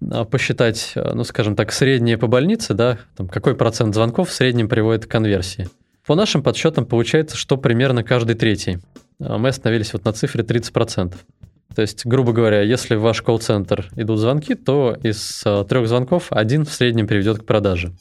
э, 0.01 0.25
посчитать, 0.25 0.91
э, 0.97 1.13
ну, 1.15 1.23
скажем 1.23 1.55
так, 1.55 1.71
среднее 1.71 2.19
по 2.19 2.27
больнице, 2.27 2.75
да, 2.75 2.99
там, 3.17 3.29
какой 3.29 3.55
процент 3.55 3.95
звонков 3.95 4.29
в 4.29 4.33
среднем 4.33 4.69
приводит 4.69 5.07
к 5.07 5.11
конверсии. 5.11 5.69
По 6.05 6.17
нашим 6.17 6.43
подсчетам 6.43 6.85
получается, 6.85 7.37
что 7.37 7.57
примерно 7.57 8.03
каждый 8.03 8.35
третий. 8.35 8.79
Э, 9.21 9.37
мы 9.37 9.51
остановились 9.51 9.93
вот 9.93 10.05
на 10.05 10.13
цифре 10.13 10.43
30%. 10.43 11.15
То 11.75 11.83
есть, 11.83 12.05
грубо 12.05 12.33
говоря, 12.33 12.63
если 12.63 12.97
в 12.97 13.01
ваш 13.01 13.23
колл-центр 13.23 13.89
идут 13.97 14.19
звонки, 14.19 14.55
то 14.55 14.97
из 15.03 15.43
э, 15.45 15.65
трех 15.69 15.87
звонков 15.87 16.27
один 16.31 16.65
в 16.65 16.73
среднем 16.73 17.07
приведет 17.07 17.39
к 17.39 17.45
продаже. 17.45 17.93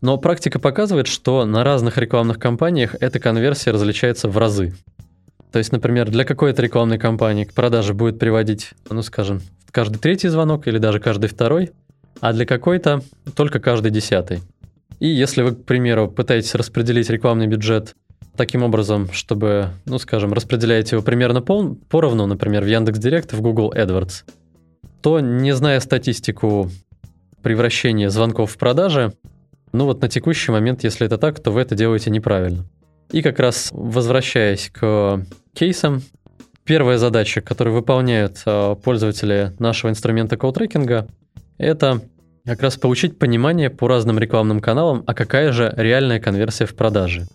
Но 0.00 0.18
практика 0.18 0.58
показывает, 0.58 1.06
что 1.08 1.44
на 1.44 1.64
разных 1.64 1.98
рекламных 1.98 2.38
кампаниях 2.38 2.94
эта 3.00 3.18
конверсия 3.18 3.72
различается 3.72 4.28
в 4.28 4.38
разы. 4.38 4.74
То 5.50 5.58
есть, 5.58 5.72
например, 5.72 6.10
для 6.10 6.24
какой-то 6.24 6.62
рекламной 6.62 6.98
кампании 6.98 7.44
к 7.44 7.54
продаже 7.54 7.94
будет 7.94 8.18
приводить, 8.18 8.70
ну 8.88 9.02
скажем, 9.02 9.40
каждый 9.70 9.98
третий 9.98 10.28
звонок 10.28 10.68
или 10.68 10.78
даже 10.78 11.00
каждый 11.00 11.28
второй, 11.28 11.72
а 12.20 12.32
для 12.32 12.46
какой-то 12.46 13.02
только 13.34 13.58
каждый 13.58 13.90
десятый. 13.90 14.40
И 15.00 15.08
если 15.08 15.42
вы, 15.42 15.52
к 15.52 15.64
примеру, 15.64 16.08
пытаетесь 16.08 16.54
распределить 16.54 17.10
рекламный 17.10 17.46
бюджет 17.46 17.94
таким 18.36 18.62
образом, 18.62 19.10
чтобы, 19.12 19.70
ну 19.84 19.98
скажем, 19.98 20.32
распределяете 20.32 20.96
его 20.96 21.02
примерно 21.02 21.42
пол, 21.42 21.76
поровну, 21.88 22.26
например, 22.26 22.64
в 22.64 22.66
Яндекс.Директ 22.66 23.32
и 23.32 23.36
в 23.36 23.40
Google 23.40 23.72
AdWords, 23.74 24.24
то, 25.02 25.20
не 25.20 25.54
зная 25.54 25.80
статистику 25.80 26.70
превращения 27.42 28.08
звонков 28.10 28.52
в 28.52 28.58
продажи, 28.58 29.12
ну 29.72 29.84
вот 29.84 30.00
на 30.00 30.08
текущий 30.08 30.52
момент, 30.52 30.84
если 30.84 31.06
это 31.06 31.18
так, 31.18 31.40
то 31.40 31.50
вы 31.50 31.60
это 31.60 31.74
делаете 31.74 32.10
неправильно. 32.10 32.64
И 33.10 33.22
как 33.22 33.38
раз 33.38 33.70
возвращаясь 33.72 34.70
к 34.72 35.24
кейсам, 35.54 36.02
первая 36.64 36.98
задача, 36.98 37.40
которую 37.40 37.74
выполняют 37.74 38.42
а, 38.44 38.74
пользователи 38.74 39.52
нашего 39.58 39.90
инструмента 39.90 40.36
колл-трекинга, 40.36 41.08
это 41.58 42.00
как 42.44 42.62
раз 42.62 42.76
получить 42.76 43.18
понимание 43.18 43.70
по 43.70 43.88
разным 43.88 44.18
рекламным 44.18 44.60
каналам, 44.60 45.02
а 45.06 45.14
какая 45.14 45.52
же 45.52 45.72
реальная 45.76 46.20
конверсия 46.20 46.66
в 46.66 46.74
продаже. 46.74 47.26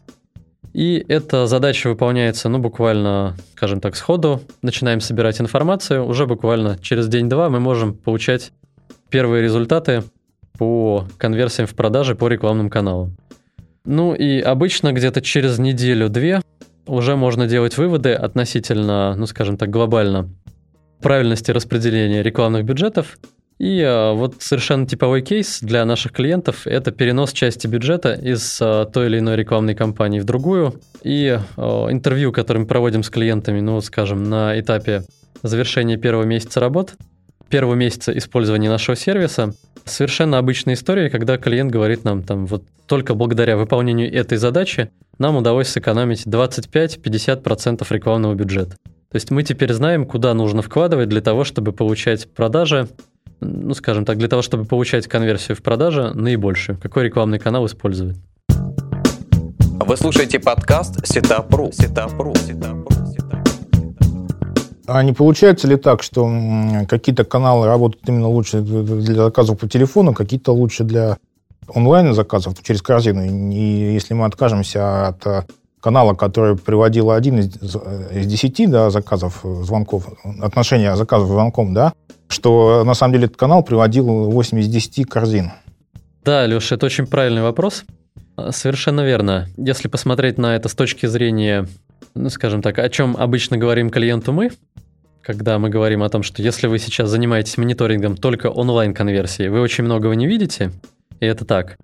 И 0.73 1.03
эта 1.07 1.47
задача 1.47 1.89
выполняется, 1.89 2.47
ну, 2.49 2.59
буквально, 2.59 3.35
скажем 3.55 3.81
так, 3.81 3.95
сходу. 3.95 4.41
Начинаем 4.61 5.01
собирать 5.01 5.41
информацию. 5.41 6.05
Уже 6.05 6.25
буквально 6.25 6.77
через 6.81 7.07
день-два 7.07 7.49
мы 7.49 7.59
можем 7.59 7.93
получать 7.93 8.51
первые 9.09 9.43
результаты 9.43 10.03
по 10.57 11.05
конверсиям 11.17 11.67
в 11.67 11.75
продаже 11.75 12.15
по 12.15 12.27
рекламным 12.27 12.69
каналам. 12.69 13.17
Ну 13.83 14.13
и 14.13 14.39
обычно 14.39 14.93
где-то 14.93 15.21
через 15.21 15.59
неделю-две 15.59 16.41
уже 16.85 17.15
можно 17.15 17.47
делать 17.47 17.77
выводы 17.77 18.13
относительно, 18.13 19.15
ну 19.15 19.25
скажем 19.25 19.57
так, 19.57 19.69
глобально 19.69 20.29
правильности 21.01 21.51
распределения 21.51 22.21
рекламных 22.21 22.63
бюджетов. 22.63 23.17
И 23.61 23.79
а, 23.85 24.13
вот 24.13 24.35
совершенно 24.39 24.87
типовой 24.87 25.21
кейс 25.21 25.59
для 25.61 25.85
наших 25.85 26.13
клиентов– 26.13 26.61
это 26.65 26.91
перенос 26.91 27.31
части 27.31 27.67
бюджета 27.67 28.13
из 28.13 28.59
а, 28.59 28.85
той 28.85 29.05
или 29.05 29.19
иной 29.19 29.35
рекламной 29.35 29.75
кампании 29.75 30.19
в 30.19 30.23
другую. 30.25 30.81
И 31.03 31.39
а, 31.57 31.87
интервью, 31.91 32.31
которое 32.31 32.61
мы 32.61 32.65
проводим 32.65 33.03
с 33.03 33.09
клиентами, 33.11 33.61
ну, 33.61 33.79
скажем, 33.81 34.23
на 34.23 34.59
этапе 34.59 35.03
завершения 35.43 35.97
первого 35.97 36.23
месяца 36.23 36.59
работ, 36.59 36.93
первого 37.49 37.75
месяца 37.75 38.17
использования 38.17 38.69
нашего 38.69 38.95
сервиса– 38.95 39.53
Совершенно 39.85 40.37
обычная 40.37 40.75
история, 40.75 41.09
когда 41.09 41.37
клиент 41.37 41.71
говорит 41.71 42.03
нам, 42.03 42.23
там, 42.23 42.45
вот 42.45 42.63
только 42.85 43.15
благодаря 43.15 43.57
выполнению 43.57 44.13
этой 44.13 44.37
задачи 44.37 44.91
нам 45.17 45.35
удалось 45.35 45.69
сэкономить 45.69 46.25
25-50% 46.27 47.85
рекламного 47.89 48.35
бюджета. 48.35 48.75
То 49.11 49.15
есть 49.15 49.31
мы 49.31 49.43
теперь 49.43 49.73
знаем, 49.73 50.05
куда 50.05 50.33
нужно 50.33 50.61
вкладывать 50.61 51.09
для 51.09 51.21
того, 51.21 51.43
чтобы 51.43 51.73
получать 51.73 52.31
продажи, 52.31 52.87
ну, 53.41 53.73
скажем 53.73 54.05
так, 54.05 54.17
для 54.17 54.27
того, 54.27 54.41
чтобы 54.41 54.65
получать 54.65 55.07
конверсию 55.07 55.57
в 55.57 55.61
продаже 55.61 56.13
наибольшую. 56.13 56.77
Какой 56.79 57.05
рекламный 57.05 57.39
канал 57.39 57.65
использовать. 57.65 58.15
Вы 58.47 59.97
слушаете 59.97 60.39
подкаст 60.39 61.05
Сетапру. 61.05 61.71
Сетапру. 61.73 62.33
Сетапру. 62.35 62.87
А 64.87 65.03
не 65.03 65.13
получается 65.13 65.67
ли 65.67 65.77
так, 65.77 66.03
что 66.03 66.29
какие-то 66.87 67.23
каналы 67.23 67.65
работают 67.65 68.07
именно 68.07 68.27
лучше 68.27 68.61
для 68.61 69.23
заказов 69.23 69.57
по 69.57 69.67
телефону, 69.67 70.13
какие-то 70.13 70.51
лучше 70.53 70.83
для 70.83 71.17
онлайн-заказов 71.67 72.61
через 72.61 72.81
корзину? 72.81 73.23
И 73.23 73.93
если 73.93 74.13
мы 74.13 74.25
откажемся 74.25 75.07
от 75.07 75.25
э, 75.25 75.45
канала, 75.79 76.13
который 76.13 76.57
приводил 76.57 77.11
один 77.11 77.39
из, 77.39 77.55
из 77.55 78.25
десяти 78.27 78.67
да, 78.67 78.89
заказов, 78.89 79.39
э, 79.43 79.63
звонков, 79.63 80.07
отношения 80.41 80.95
заказов 80.95 81.29
звонком, 81.29 81.73
да, 81.73 81.93
что 82.31 82.83
на 82.83 82.93
самом 82.93 83.13
деле 83.13 83.25
этот 83.25 83.37
канал 83.37 83.63
приводил 83.63 84.05
8 84.05 84.59
из 84.59 84.67
10 84.67 85.07
корзин. 85.07 85.51
Да, 86.23 86.45
Леша, 86.45 86.75
это 86.75 86.85
очень 86.85 87.07
правильный 87.07 87.41
вопрос. 87.41 87.83
Совершенно 88.49 89.01
верно. 89.01 89.47
Если 89.57 89.87
посмотреть 89.87 90.37
на 90.37 90.55
это 90.55 90.69
с 90.69 90.75
точки 90.75 91.05
зрения, 91.05 91.67
ну, 92.15 92.29
скажем 92.29 92.61
так, 92.61 92.79
о 92.79 92.89
чем 92.89 93.15
обычно 93.17 93.57
говорим 93.57 93.89
клиенту 93.89 94.31
мы, 94.31 94.51
когда 95.21 95.59
мы 95.59 95.69
говорим 95.69 96.03
о 96.03 96.09
том, 96.09 96.23
что 96.23 96.41
если 96.41 96.67
вы 96.67 96.79
сейчас 96.79 97.09
занимаетесь 97.09 97.57
мониторингом 97.57 98.17
только 98.17 98.47
онлайн-конверсии, 98.47 99.47
вы 99.47 99.61
очень 99.61 99.83
многого 99.83 100.15
не 100.15 100.27
видите, 100.27 100.71
и 101.19 101.25
это 101.25 101.45
так. 101.45 101.77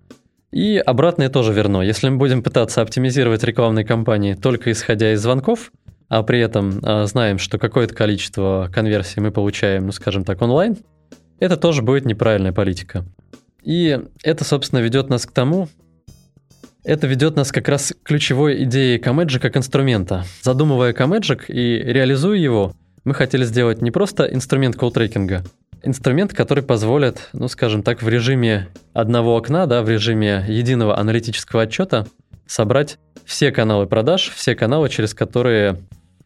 И 0.51 0.77
обратное 0.77 1.29
тоже 1.29 1.53
верно. 1.53 1.81
Если 1.81 2.09
мы 2.09 2.17
будем 2.17 2.41
пытаться 2.41 2.81
оптимизировать 2.81 3.43
рекламные 3.43 3.85
кампании 3.85 4.33
только 4.33 4.71
исходя 4.71 5.13
из 5.13 5.21
звонков, 5.21 5.71
а 6.09 6.23
при 6.23 6.39
этом 6.39 6.79
а, 6.83 7.05
знаем, 7.05 7.37
что 7.37 7.57
какое-то 7.57 7.93
количество 7.93 8.69
конверсий 8.73 9.19
мы 9.19 9.31
получаем, 9.31 9.85
ну 9.85 9.91
скажем 9.91 10.23
так, 10.23 10.41
онлайн, 10.41 10.77
это 11.39 11.57
тоже 11.57 11.81
будет 11.81 12.05
неправильная 12.05 12.53
политика. 12.53 13.05
И 13.63 13.99
это, 14.23 14.43
собственно, 14.43 14.79
ведет 14.79 15.09
нас 15.09 15.25
к 15.25 15.31
тому, 15.31 15.67
это 16.83 17.05
ведет 17.05 17.35
нас 17.35 17.51
как 17.51 17.67
раз 17.67 17.91
к 17.91 18.07
ключевой 18.07 18.63
идее 18.63 18.97
Comagic 18.97 19.39
как 19.39 19.57
инструмента. 19.57 20.23
Задумывая 20.41 20.93
Comagic 20.93 21.45
и 21.49 21.83
реализуя 21.83 22.37
его, 22.37 22.73
мы 23.03 23.13
хотели 23.13 23.43
сделать 23.43 23.81
не 23.81 23.91
просто 23.91 24.23
инструмент 24.23 24.77
колл-трекинга, 24.77 25.43
инструмент, 25.83 26.33
который 26.33 26.63
позволит, 26.63 27.29
ну, 27.33 27.47
скажем 27.49 27.83
так, 27.83 28.01
в 28.01 28.07
режиме 28.07 28.69
одного 28.93 29.35
окна, 29.35 29.65
да, 29.65 29.81
в 29.81 29.89
режиме 29.89 30.45
единого 30.47 30.97
аналитического 30.97 31.63
отчета 31.63 32.07
собрать 32.45 32.97
все 33.25 33.51
каналы 33.51 33.85
продаж, 33.85 34.31
все 34.33 34.55
каналы, 34.55 34.89
через 34.89 35.13
которые 35.13 35.77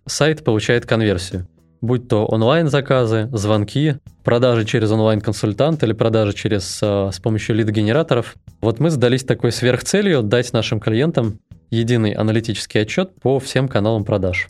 сайт 0.05 0.43
получает 0.43 0.85
конверсию. 0.85 1.47
Будь 1.81 2.07
то 2.07 2.25
онлайн-заказы, 2.27 3.27
звонки, 3.33 3.95
продажи 4.23 4.65
через 4.65 4.91
онлайн-консультант 4.91 5.81
или 5.83 5.93
продажи 5.93 6.33
через, 6.33 6.79
э, 6.83 7.09
с 7.11 7.19
помощью 7.19 7.55
лид-генераторов. 7.55 8.35
Вот 8.61 8.79
мы 8.79 8.91
задались 8.91 9.23
такой 9.23 9.51
сверхцелью 9.51 10.21
дать 10.21 10.53
нашим 10.53 10.79
клиентам 10.79 11.39
единый 11.71 12.11
аналитический 12.11 12.81
отчет 12.81 13.19
по 13.19 13.39
всем 13.39 13.67
каналам 13.67 14.05
продаж. 14.05 14.49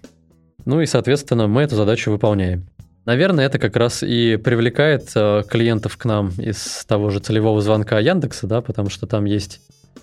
Ну 0.65 0.81
и, 0.81 0.85
соответственно, 0.85 1.47
мы 1.47 1.61
эту 1.61 1.75
задачу 1.77 2.11
выполняем. 2.11 2.67
Наверное, 3.05 3.45
это 3.45 3.59
как 3.59 3.75
раз 3.77 4.03
и 4.03 4.35
привлекает 4.35 5.09
э, 5.15 5.43
клиентов 5.47 5.97
к 5.97 6.05
нам 6.05 6.29
из 6.37 6.85
того 6.85 7.09
же 7.09 7.19
целевого 7.19 7.61
звонка 7.61 7.97
Яндекса, 7.99 8.45
да, 8.45 8.61
потому 8.61 8.89
что 8.89 9.07
там 9.07 9.25
есть, 9.25 9.61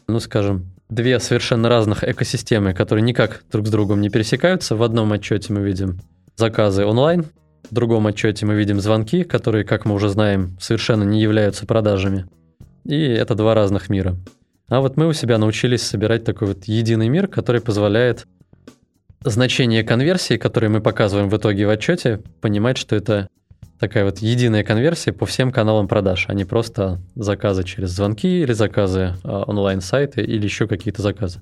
ну, 0.08 0.18
скажем, 0.18 0.66
две 0.88 1.20
совершенно 1.20 1.68
разных 1.68 2.04
экосистемы, 2.04 2.74
которые 2.74 3.02
никак 3.02 3.44
друг 3.50 3.66
с 3.66 3.70
другом 3.70 4.00
не 4.00 4.08
пересекаются. 4.08 4.76
В 4.76 4.82
одном 4.82 5.12
отчете 5.12 5.52
мы 5.52 5.60
видим 5.60 6.00
заказы 6.36 6.84
онлайн, 6.84 7.26
в 7.70 7.74
другом 7.74 8.06
отчете 8.06 8.46
мы 8.46 8.54
видим 8.54 8.80
звонки, 8.80 9.24
которые, 9.24 9.64
как 9.64 9.84
мы 9.84 9.94
уже 9.94 10.08
знаем, 10.08 10.56
совершенно 10.60 11.04
не 11.04 11.20
являются 11.20 11.66
продажами. 11.66 12.26
И 12.84 12.98
это 12.98 13.34
два 13.34 13.54
разных 13.54 13.90
мира. 13.90 14.16
А 14.68 14.80
вот 14.80 14.96
мы 14.96 15.06
у 15.06 15.12
себя 15.12 15.38
научились 15.38 15.82
собирать 15.82 16.24
такой 16.24 16.48
вот 16.48 16.64
единый 16.64 17.08
мир, 17.08 17.26
который 17.26 17.60
позволяет 17.60 18.26
значение 19.22 19.82
конверсии, 19.82 20.36
которое 20.36 20.68
мы 20.68 20.80
показываем 20.80 21.28
в 21.28 21.36
итоге 21.36 21.66
в 21.66 21.70
отчете, 21.70 22.22
понимать, 22.40 22.78
что 22.78 22.96
это 22.96 23.28
такая 23.78 24.04
вот 24.04 24.18
единая 24.18 24.64
конверсия 24.64 25.12
по 25.12 25.26
всем 25.26 25.52
каналам 25.52 25.88
продаж, 25.88 26.26
а 26.28 26.34
не 26.34 26.44
просто 26.44 27.00
заказы 27.14 27.64
через 27.64 27.90
звонки 27.90 28.42
или 28.42 28.52
заказы 28.52 29.14
а, 29.22 29.44
онлайн-сайты 29.46 30.22
или 30.22 30.44
еще 30.44 30.66
какие-то 30.66 31.02
заказы. 31.02 31.40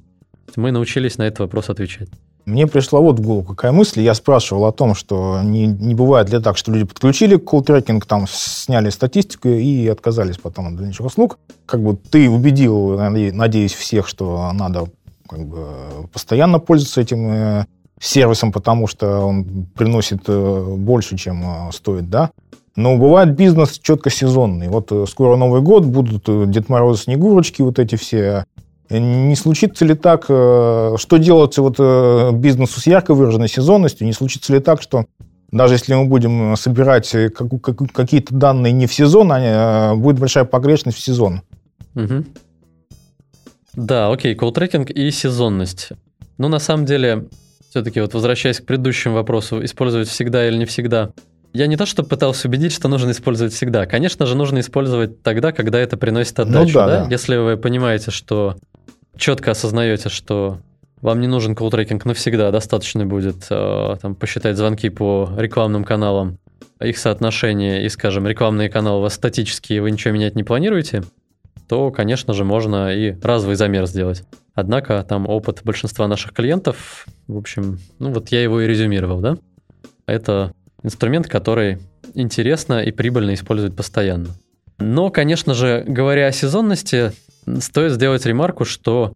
Мы 0.55 0.71
научились 0.71 1.19
на 1.19 1.25
этот 1.25 1.41
вопрос 1.41 1.71
отвечать. 1.71 2.09
Мне 2.45 2.69
пришла 2.69 3.01
вот 3.01 3.19
в 3.19 3.23
голову 3.23 3.43
какая 3.43 3.73
мысль. 3.73 4.01
Я 4.01 4.15
спрашивал 4.15 4.67
о 4.67 4.73
том, 4.73 4.95
что 4.95 5.41
не, 5.43 5.67
не 5.67 5.97
бывает 5.97 6.31
ли 6.31 6.41
так, 6.41 6.57
что 6.57 6.71
люди 6.71 6.85
подключили 6.85 7.37
колл-трекинг, 7.37 8.07
там 8.07 8.27
сняли 8.29 8.91
статистику 8.91 9.49
и 9.49 9.89
отказались 9.89 10.39
потом 10.39 10.69
от 10.69 10.77
дальнейших 10.77 11.07
услуг. 11.07 11.39
Как 11.67 11.83
бы 11.83 11.97
ты 11.97 12.31
убедил, 12.31 12.99
надеюсь, 12.99 13.75
всех, 13.75 14.07
что 14.07 14.53
надо 14.53 14.87
как 15.29 15.45
бы, 15.45 15.67
постоянно 16.13 16.61
пользоваться 16.61 17.01
этим 17.01 17.31
э, 17.33 17.67
сервисом, 18.01 18.53
потому 18.53 18.87
что 18.87 19.21
он 19.21 19.67
приносит 19.75 20.23
э, 20.29 20.65
больше, 20.77 21.17
чем 21.17 21.43
э, 21.43 21.73
стоит, 21.73 22.11
да. 22.11 22.31
Но 22.77 22.97
бывает 22.97 23.35
бизнес 23.35 23.79
четко 23.79 24.11
сезонный. 24.11 24.69
Вот 24.69 24.93
скоро 25.09 25.37
Новый 25.37 25.63
год, 25.63 25.87
будут 25.87 26.51
Дед 26.51 26.69
Мороз, 26.69 27.05
Снегурочки, 27.05 27.63
вот 27.63 27.79
эти 27.79 27.97
все 27.97 28.45
не 28.91 29.35
случится 29.35 29.85
ли 29.85 29.95
так, 29.95 30.27
э, 30.29 30.95
что 30.97 31.17
делать 31.17 31.59
вот 31.59 31.77
э, 31.79 32.31
бизнесу 32.33 32.81
с 32.81 32.87
ярко 32.87 33.15
выраженной 33.15 33.49
сезонностью, 33.49 34.07
не 34.07 34.13
случится 34.13 34.53
ли 34.53 34.61
так, 34.61 34.81
что 34.81 35.07
даже 35.51 35.75
если 35.75 35.95
мы 35.95 36.07
будем 36.07 36.57
собирать 36.57 37.11
какие-то 37.93 38.35
данные 38.35 38.73
не 38.73 38.87
в 38.87 38.95
сезон, 38.95 39.31
а 39.33 39.95
будет 39.95 40.19
большая 40.19 40.45
погрешность 40.45 40.99
в 40.99 41.01
сезон? 41.01 41.43
Угу. 41.95 42.25
Да, 43.75 44.11
окей, 44.11 44.35
колл-трекинг 44.35 44.91
и 44.91 45.11
сезонность. 45.11 45.91
Ну, 46.39 46.49
на 46.49 46.59
самом 46.59 46.87
деле, 46.87 47.29
все-таки 47.77 48.01
вот 48.01 48.15
возвращаясь 48.15 48.61
к 48.61 48.65
предыдущему 48.65 49.17
вопросу, 49.17 49.63
использовать 49.63 50.09
всегда 50.09 50.49
или 50.49 50.57
не 50.57 50.65
всегда, 50.65 51.11
я 51.53 51.67
не 51.67 51.77
то, 51.77 51.85
что 51.85 52.03
пытался 52.03 52.49
убедить, 52.49 52.73
что 52.73 52.89
нужно 52.89 53.11
использовать 53.11 53.53
всегда. 53.53 53.85
Конечно 53.85 54.25
же, 54.25 54.35
нужно 54.35 54.61
использовать 54.61 55.23
тогда, 55.23 55.53
когда 55.53 55.79
это 55.79 55.99
приносит 55.99 56.41
отдачу. 56.41 56.69
Ну, 56.69 56.73
да, 56.73 56.87
да? 56.87 57.05
Да. 57.05 57.11
Если 57.11 57.37
вы 57.37 57.59
понимаете, 57.59 58.11
что 58.11 58.57
четко 59.15 59.51
осознаете, 59.51 60.09
что 60.09 60.59
вам 61.03 61.21
не 61.21 61.27
нужен 61.27 61.55
колл-трекинг 61.55 62.07
навсегда, 62.07 62.51
достаточно 62.51 63.05
будет 63.05 63.47
э, 63.51 63.97
там, 64.01 64.15
посчитать 64.15 64.57
звонки 64.57 64.89
по 64.89 65.29
рекламным 65.37 65.85
каналам, 65.85 66.39
их 66.81 66.97
соотношение 66.97 67.85
и, 67.85 67.91
скажем, 67.91 68.27
рекламные 68.27 68.71
каналы 68.71 69.01
у 69.01 69.03
вас 69.03 69.13
статические, 69.13 69.83
вы 69.83 69.91
ничего 69.91 70.15
менять 70.15 70.35
не 70.35 70.45
планируете, 70.45 71.03
то, 71.69 71.91
конечно 71.91 72.35
же, 72.35 72.45
можно 72.45 72.95
и 72.95 73.19
разовый 73.21 73.57
замер 73.57 73.87
сделать. 73.87 74.25
Однако 74.55 75.05
там 75.09 75.29
опыт 75.29 75.61
большинства 75.65 76.09
наших 76.09 76.33
клиентов, 76.33 77.07
в 77.27 77.37
общем, 77.37 77.79
ну 77.99 78.13
вот 78.13 78.29
я 78.29 78.43
его 78.43 78.61
и 78.61 78.67
резюмировал, 78.67 79.21
да? 79.21 79.37
Это 80.07 80.53
инструмент, 80.83 81.29
который 81.29 81.79
интересно 82.15 82.83
и 82.83 82.93
прибыльно 82.93 83.35
использовать 83.35 83.77
постоянно. 83.77 84.29
Но, 84.79 85.11
конечно 85.11 85.55
же, 85.55 85.85
говоря 85.87 86.27
о 86.27 86.33
сезонности, 86.33 87.13
Стоит 87.61 87.93
сделать 87.93 88.27
ремарку, 88.27 88.65
что 88.65 89.13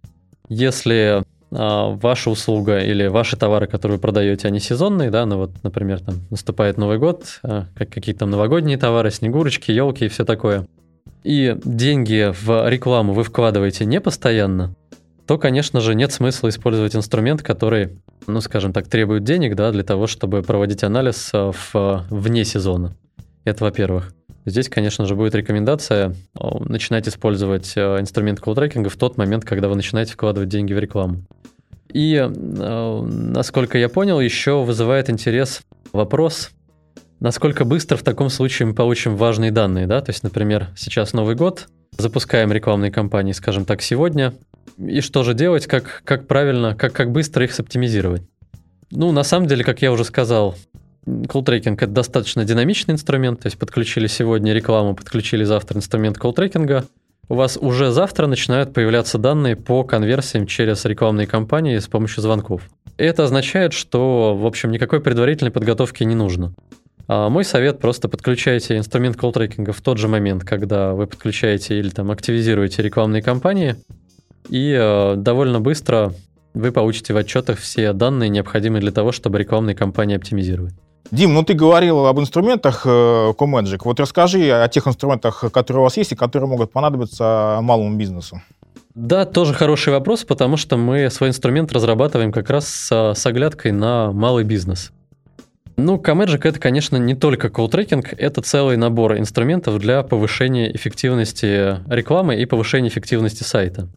если 0.48 1.24
а, 1.50 1.90
ваша 1.90 2.30
услуга 2.30 2.78
или 2.78 3.08
ваши 3.08 3.36
товары, 3.36 3.66
которые 3.66 3.96
вы 3.96 4.00
продаете, 4.00 4.46
они 4.46 4.60
сезонные, 4.60 5.10
да, 5.10 5.26
ну 5.26 5.36
вот, 5.36 5.50
например, 5.64 6.00
там 6.00 6.14
наступает 6.30 6.78
Новый 6.78 6.98
год, 6.98 7.24
а, 7.42 7.66
как 7.74 7.90
какие-то 7.90 8.20
там 8.20 8.30
новогодние 8.30 8.78
товары, 8.78 9.10
снегурочки, 9.10 9.72
елки 9.72 10.04
и 10.04 10.08
все 10.08 10.24
такое, 10.24 10.66
и 11.22 11.56
деньги 11.64 12.32
в 12.42 12.68
рекламу 12.68 13.12
вы 13.12 13.24
вкладываете 13.24 13.84
не 13.84 14.00
постоянно, 14.00 14.74
то, 15.26 15.38
конечно 15.38 15.80
же, 15.80 15.94
нет 15.94 16.12
смысла 16.12 16.48
использовать 16.48 16.96
инструмент, 16.96 17.42
который, 17.42 18.00
ну, 18.26 18.40
скажем 18.40 18.72
так, 18.72 18.88
требует 18.88 19.22
денег, 19.22 19.54
да, 19.54 19.70
для 19.70 19.84
того, 19.84 20.08
чтобы 20.08 20.42
проводить 20.42 20.82
анализ 20.82 21.30
а, 21.32 21.52
в, 21.52 22.04
вне 22.10 22.44
сезона. 22.44 22.96
Это 23.44 23.62
во-первых. 23.62 24.12
Здесь, 24.44 24.68
конечно 24.68 25.06
же, 25.06 25.14
будет 25.14 25.34
рекомендация 25.34 26.08
э, 26.08 26.14
начинать 26.64 27.06
использовать 27.06 27.74
э, 27.76 28.00
инструмент 28.00 28.40
колл-трекинга 28.40 28.88
в 28.88 28.96
тот 28.96 29.18
момент, 29.18 29.44
когда 29.44 29.68
вы 29.68 29.76
начинаете 29.76 30.14
вкладывать 30.14 30.48
деньги 30.48 30.72
в 30.72 30.78
рекламу. 30.78 31.22
И, 31.92 32.16
э, 32.16 33.02
насколько 33.02 33.78
я 33.78 33.88
понял, 33.88 34.18
еще 34.18 34.64
вызывает 34.64 35.10
интерес 35.10 35.62
вопрос, 35.92 36.50
насколько 37.20 37.64
быстро 37.64 37.96
в 37.96 38.02
таком 38.02 38.30
случае 38.30 38.68
мы 38.68 38.74
получим 38.74 39.16
важные 39.16 39.52
данные. 39.52 39.86
Да? 39.86 40.00
То 40.00 40.10
есть, 40.10 40.22
например, 40.22 40.68
сейчас 40.76 41.12
Новый 41.12 41.36
год, 41.36 41.68
запускаем 41.96 42.52
рекламные 42.52 42.90
кампании, 42.90 43.32
скажем 43.32 43.64
так, 43.64 43.82
сегодня, 43.82 44.34
и 44.78 45.00
что 45.00 45.22
же 45.22 45.34
делать, 45.34 45.66
как, 45.66 46.02
как 46.04 46.26
правильно, 46.26 46.74
как, 46.74 46.92
как 46.92 47.12
быстро 47.12 47.44
их 47.44 47.52
соптимизировать. 47.52 48.22
Ну, 48.90 49.12
на 49.12 49.22
самом 49.22 49.46
деле, 49.46 49.62
как 49.62 49.82
я 49.82 49.92
уже 49.92 50.04
сказал, 50.04 50.56
Колл-трекинг— 51.06 51.76
это 51.82 51.88
достаточно 51.88 52.44
динамичный 52.44 52.94
инструмент, 52.94 53.40
то 53.40 53.46
есть 53.46 53.58
подключили 53.58 54.06
сегодня 54.06 54.52
рекламу, 54.52 54.94
подключили 54.94 55.44
завтра 55.44 55.78
инструмент 55.78 56.18
колл-трекинга, 56.18 56.84
у 57.28 57.34
вас 57.34 57.56
уже 57.56 57.90
завтра 57.92 58.26
начинают 58.26 58.74
появляться 58.74 59.16
данные 59.16 59.54
по 59.54 59.84
конверсиям 59.84 60.46
через 60.46 60.84
рекламные 60.84 61.26
кампании 61.26 61.78
с 61.78 61.86
помощью 61.86 62.22
звонков. 62.22 62.62
Это 62.96 63.24
означает, 63.24 63.72
что, 63.72 64.36
в 64.36 64.44
общем, 64.44 64.72
никакой 64.72 65.00
предварительной 65.00 65.52
подготовки 65.52 66.02
не 66.02 66.16
нужно. 66.16 66.52
А 67.12 67.28
мой 67.28 67.44
совет– 67.44 67.80
просто 67.80 68.08
подключайте 68.08 68.76
инструмент 68.76 69.16
колл-трекинга 69.16 69.72
в 69.72 69.80
тот 69.80 69.98
же 69.98 70.06
момент, 70.06 70.44
когда 70.44 70.94
вы 70.94 71.08
подключаете 71.08 71.76
или 71.80 71.90
там 71.90 72.12
активизируете 72.12 72.82
рекламные 72.82 73.20
кампании, 73.20 73.74
и 74.48 74.72
э, 74.80 75.16
довольно 75.16 75.60
быстро 75.60 76.14
вы 76.54 76.70
получите 76.70 77.12
в 77.12 77.16
отчетах 77.16 77.58
все 77.58 77.92
данные, 77.94 78.28
необходимые 78.28 78.80
для 78.80 78.92
того, 78.92 79.10
чтобы 79.10 79.40
рекламные 79.40 79.74
кампании 79.74 80.16
оптимизировать. 80.16 80.72
Дим, 81.10 81.34
ну 81.34 81.42
ты 81.42 81.54
говорил 81.54 82.06
об 82.06 82.20
инструментах 82.20 82.82
э, 82.84 83.32
Comagic. 83.36 83.80
Вот 83.82 83.98
расскажи 83.98 84.48
о 84.52 84.68
тех 84.68 84.86
инструментах, 84.86 85.42
которые 85.52 85.80
у 85.80 85.84
вас 85.84 85.96
есть 85.96 86.12
и 86.12 86.14
которые 86.14 86.48
могут 86.48 86.70
понадобиться 86.70 87.58
малому 87.60 87.96
бизнесу. 87.96 88.40
Да, 88.94 89.24
тоже 89.24 89.52
хороший 89.52 89.92
вопрос, 89.92 90.22
потому 90.22 90.56
что 90.56 90.76
мы 90.76 91.10
свой 91.10 91.30
инструмент 91.30 91.72
разрабатываем 91.72 92.30
как 92.30 92.48
раз 92.50 92.68
с, 92.68 93.14
с 93.16 93.26
оглядкой 93.26 93.72
на 93.72 94.12
малый 94.12 94.44
бизнес. 94.44 94.92
Ну, 95.82 95.96
Comagic 95.96 96.40
это, 96.44 96.60
конечно, 96.60 96.98
не 96.98 97.14
только 97.14 97.48
колл-трекинг, 97.48 98.14
это 98.18 98.42
целый 98.42 98.76
набор 98.76 99.16
инструментов 99.16 99.78
для 99.78 100.02
повышения 100.02 100.74
эффективности 100.76 101.78
рекламы 101.90 102.36
и 102.36 102.44
повышения 102.44 102.88
эффективности 102.88 103.44
сайта. 103.44 103.88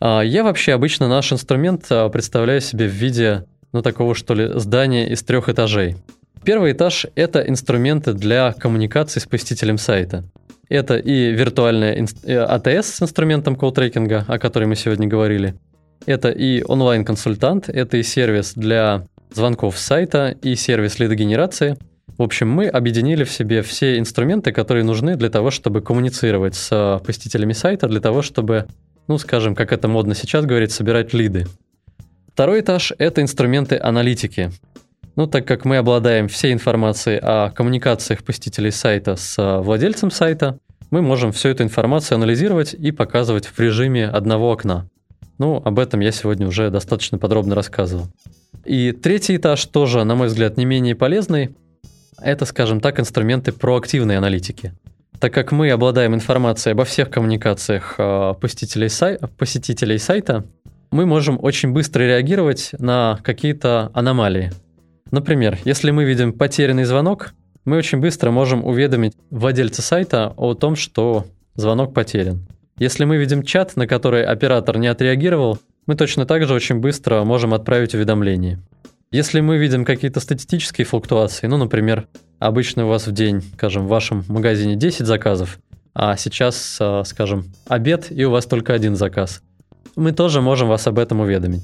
А 0.00 0.20
я 0.20 0.44
вообще 0.44 0.74
обычно 0.74 1.08
наш 1.08 1.32
инструмент 1.32 1.86
а, 1.88 2.10
представляю 2.10 2.60
себе 2.60 2.86
в 2.86 2.92
виде, 2.92 3.46
ну, 3.72 3.80
такого, 3.80 4.14
что 4.14 4.34
ли, 4.34 4.50
здания 4.60 5.08
из 5.08 5.22
трех 5.22 5.48
этажей. 5.48 5.96
Первый 6.44 6.72
этаж— 6.72 7.06
это 7.14 7.40
инструменты 7.40 8.12
для 8.12 8.52
коммуникации 8.52 9.20
с 9.20 9.24
посетителем 9.24 9.78
сайта. 9.78 10.24
Это 10.68 10.98
и 10.98 11.32
виртуальная 11.32 12.06
АТС 12.26 12.66
э, 12.66 12.82
с 12.82 13.02
инструментом 13.02 13.56
колл-трекинга, 13.56 14.26
о 14.28 14.38
которой 14.38 14.66
мы 14.66 14.76
сегодня 14.76 15.08
говорили. 15.08 15.54
Это 16.04 16.28
и 16.28 16.62
онлайн-консультант, 16.62 17.70
это 17.70 17.96
и 17.96 18.02
сервис 18.02 18.52
для 18.54 19.06
звонков 19.32 19.78
с 19.78 19.84
сайта, 19.84 20.36
и 20.42 20.54
сервис 20.54 20.98
лидогенерации. 20.98 21.76
В 22.16 22.22
общем, 22.22 22.50
мы 22.50 22.66
объединили 22.66 23.24
в 23.24 23.30
себе 23.30 23.62
все 23.62 23.98
инструменты, 23.98 24.52
которые 24.52 24.84
нужны 24.84 25.16
для 25.16 25.30
того, 25.30 25.50
чтобы 25.50 25.80
коммуницировать 25.80 26.54
с 26.54 27.00
посетителями 27.06 27.52
сайта, 27.52 27.86
для 27.86 28.00
того, 28.00 28.22
чтобы, 28.22 28.66
ну, 29.06 29.18
скажем, 29.18 29.54
как 29.54 29.72
это 29.72 29.86
модно 29.86 30.14
сейчас 30.14 30.44
говорить, 30.44 30.72
собирать 30.72 31.14
лиды. 31.14 31.46
Второй 32.32 32.60
этаж— 32.60 32.92
это 32.98 33.22
инструменты 33.22 33.78
аналитики. 33.78 34.50
Ну, 35.16 35.26
так 35.26 35.46
как 35.46 35.64
мы 35.64 35.78
обладаем 35.78 36.28
всей 36.28 36.52
информацией 36.52 37.18
о 37.20 37.50
коммуникациях 37.50 38.22
посетителей 38.22 38.70
сайта 38.70 39.16
с 39.16 39.36
э, 39.36 39.58
владельцем 39.58 40.12
сайта, 40.12 40.58
мы 40.90 41.02
можем 41.02 41.32
всю 41.32 41.48
эту 41.48 41.64
информацию 41.64 42.16
анализировать 42.16 42.74
и 42.74 42.92
показывать 42.92 43.46
в 43.46 43.58
режиме 43.58 44.06
одного 44.06 44.50
окна. 44.50 44.88
Ну, 45.38 45.60
об 45.64 45.78
этом 45.78 46.00
я 46.00 46.12
сегодня 46.12 46.46
уже 46.46 46.70
достаточно 46.70 47.18
подробно 47.18 47.54
рассказывал. 47.54 48.06
И 48.64 48.92
третий 48.92 49.36
этаж 49.36 49.64
тоже, 49.66 50.04
на 50.04 50.14
мой 50.14 50.28
взгляд, 50.28 50.56
не 50.56 50.64
менее 50.64 50.94
полезный. 50.94 51.54
Это, 52.20 52.44
скажем 52.44 52.80
так, 52.80 53.00
инструменты 53.00 53.52
проактивной 53.52 54.18
аналитики. 54.18 54.72
Так 55.20 55.32
как 55.34 55.52
мы 55.52 55.70
обладаем 55.70 56.14
информацией 56.14 56.72
обо 56.72 56.84
всех 56.84 57.10
коммуникациях 57.10 57.94
э, 57.98 58.34
посетителей, 58.40 58.88
сай... 58.88 59.18
посетителей 59.36 59.98
сайта, 59.98 60.44
мы 60.90 61.06
можем 61.06 61.38
очень 61.42 61.72
быстро 61.72 62.02
реагировать 62.02 62.70
на 62.78 63.18
какие-то 63.22 63.90
аномалии. 63.94 64.52
Например, 65.10 65.58
если 65.64 65.90
мы 65.90 66.04
видим 66.04 66.32
потерянный 66.32 66.84
звонок, 66.84 67.34
мы 67.64 67.76
очень 67.76 67.98
быстро 67.98 68.30
можем 68.30 68.64
уведомить 68.64 69.14
владельца 69.30 69.82
сайта 69.82 70.32
о 70.36 70.54
том, 70.54 70.76
что 70.76 71.26
звонок 71.54 71.94
потерян. 71.94 72.46
Если 72.78 73.04
мы 73.04 73.16
видим 73.16 73.42
чат, 73.42 73.76
на 73.76 73.86
который 73.86 74.24
оператор 74.24 74.78
не 74.78 74.86
отреагировал, 74.86 75.58
мы 75.88 75.96
точно 75.96 76.26
так 76.26 76.46
же 76.46 76.54
очень 76.54 76.76
быстро 76.76 77.24
можем 77.24 77.54
отправить 77.54 77.94
уведомление. 77.94 78.60
Если 79.10 79.40
мы 79.40 79.56
видим 79.56 79.86
какие-то 79.86 80.20
статистические 80.20 80.84
флуктуации, 80.84 81.46
ну, 81.46 81.56
например, 81.56 82.06
обычно 82.38 82.84
у 82.84 82.88
вас 82.88 83.06
в 83.06 83.12
день, 83.12 83.42
скажем, 83.54 83.86
в 83.86 83.88
вашем 83.88 84.22
магазине 84.28 84.76
10 84.76 85.06
заказов, 85.06 85.58
а 85.94 86.14
сейчас, 86.18 86.76
а, 86.78 87.04
скажем, 87.04 87.46
обед, 87.66 88.08
и 88.10 88.22
у 88.26 88.30
вас 88.30 88.44
только 88.44 88.74
один 88.74 88.96
заказ, 88.96 89.42
мы 89.96 90.12
тоже 90.12 90.42
можем 90.42 90.68
вас 90.68 90.86
об 90.86 90.98
этом 90.98 91.20
уведомить. 91.20 91.62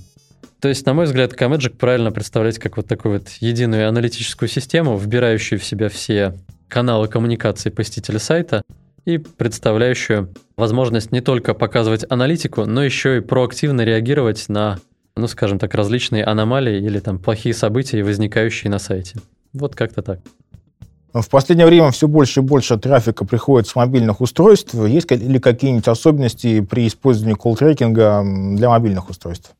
То 0.59 0.68
есть, 0.68 0.87
на 0.87 0.95
мой 0.95 1.05
взгляд, 1.05 1.35
Comagic 1.35 1.77
правильно 1.77 2.11
представлять 2.11 2.59
как 2.59 2.79
вот 2.79 2.89
такую 2.89 3.18
вот 3.18 3.29
единую 3.41 3.87
аналитическую 3.87 4.49
систему, 4.49 4.97
вбирающую 4.97 5.61
в 5.61 5.64
себя 5.64 5.91
все 5.91 6.33
каналы 6.68 7.09
коммуникации 7.09 7.68
посетителя 7.68 8.18
сайта 8.18 8.62
и 9.05 9.18
представляющую 9.18 10.32
возможность 10.57 11.12
не 11.12 11.20
только 11.20 11.55
показывать 11.55 12.05
аналитику, 12.09 12.64
но 12.64 12.82
еще 12.82 13.18
и 13.18 13.20
проактивно 13.20 13.82
реагировать 13.82 14.48
на 14.48 14.78
ну, 15.16 15.28
скажем 15.28 15.59
так, 15.59 15.74
различные 15.74 16.24
аномалии 16.24 16.76
или 16.76 16.98
там 16.98 17.18
плохие 17.18 17.55
события, 17.55 18.02
возникающие 18.02 18.70
на 18.70 18.78
сайте. 18.78 19.18
Вот 19.52 19.76
как-то 19.76 20.02
так. 20.02 20.20
В 21.12 21.28
последнее 21.28 21.66
время 21.66 21.92
все 21.92 22.09
больше 22.09 22.40
и 22.40 22.42
больше 22.42 22.76
трафика 22.76 23.24
приходит 23.24 23.68
с 23.68 23.76
мобильных 23.76 24.20
устройств. 24.20 24.74
Есть 24.74 25.09
ли 25.12 25.38
какие-нибудь 25.38 25.86
особенности 25.86 26.61
при 26.61 26.88
использовании 26.88 27.36
колл-трекинга 27.36 28.57
для 28.57 28.68
мобильных 28.68 29.09
устройств? 29.09 29.52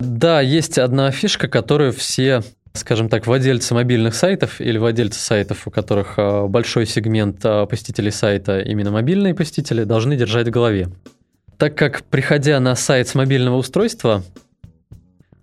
Да, 0.00 0.40
есть 0.40 0.78
одна 0.78 1.12
фишка, 1.12 1.46
которую 1.46 1.92
все, 1.92 2.42
скажем 2.72 3.08
так, 3.08 3.26
владельцы 3.26 3.74
мобильных 3.74 4.14
сайтов 4.14 4.60
или 4.60 4.78
владельцы 4.78 5.20
сайтов, 5.20 5.66
у 5.66 5.70
которых 5.70 6.14
а, 6.16 6.46
большой 6.46 6.86
сегмент 6.86 7.40
а, 7.44 7.66
посетителей 7.66 8.10
сайта, 8.10 8.60
именно 8.60 8.90
мобильные 8.90 9.34
посетители, 9.34 9.84
должны 9.84 10.16
держать 10.16 10.48
в 10.48 10.50
голове. 10.50 10.88
Так 11.56 11.76
как, 11.76 12.04
приходя 12.04 12.60
на 12.60 12.74
сайт 12.76 13.08
с 13.08 13.14
мобильного 13.14 13.56
устройства, 13.56 14.22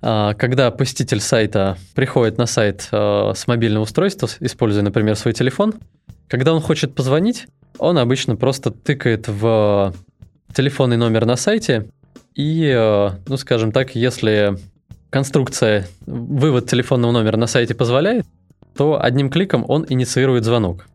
а, 0.02 0.34
когда 0.34 0.72
посетитель 0.72 1.20
сайта 1.20 1.78
приходит 1.94 2.38
на 2.38 2.46
сайт 2.46 2.88
с 2.92 3.48
мобильного 3.48 3.84
устройства, 3.84 4.30
используя, 4.40 4.84
например, 4.84 5.16
свой 5.16 5.34
телефон, 5.34 5.76
когда 6.28 6.54
он 6.54 6.62
хочет 6.62 6.96
позвонить, 6.96 7.48
он 7.78 7.98
обычно 7.98 8.36
просто 8.36 8.72
тыкает 8.72 9.28
в 9.28 9.94
телефонный 10.54 10.98
номер 10.98 11.26
на 11.26 11.36
сайте, 11.36 11.90
и, 12.34 12.74
ну, 13.28 13.38
скажем 13.38 13.72
так, 13.72 13.96
если 13.96 14.58
конструкция, 15.10 15.88
вывод 16.06 16.70
телефонного 16.70 17.12
номера 17.12 17.38
на 17.38 17.48
сайте 17.48 17.74
позволяет, 17.76 18.26
то 18.76 19.02
одним 19.02 19.30
кликом 19.30 19.66
он 19.68 19.86
инициирует 19.88 20.44
звонок. 20.44 20.88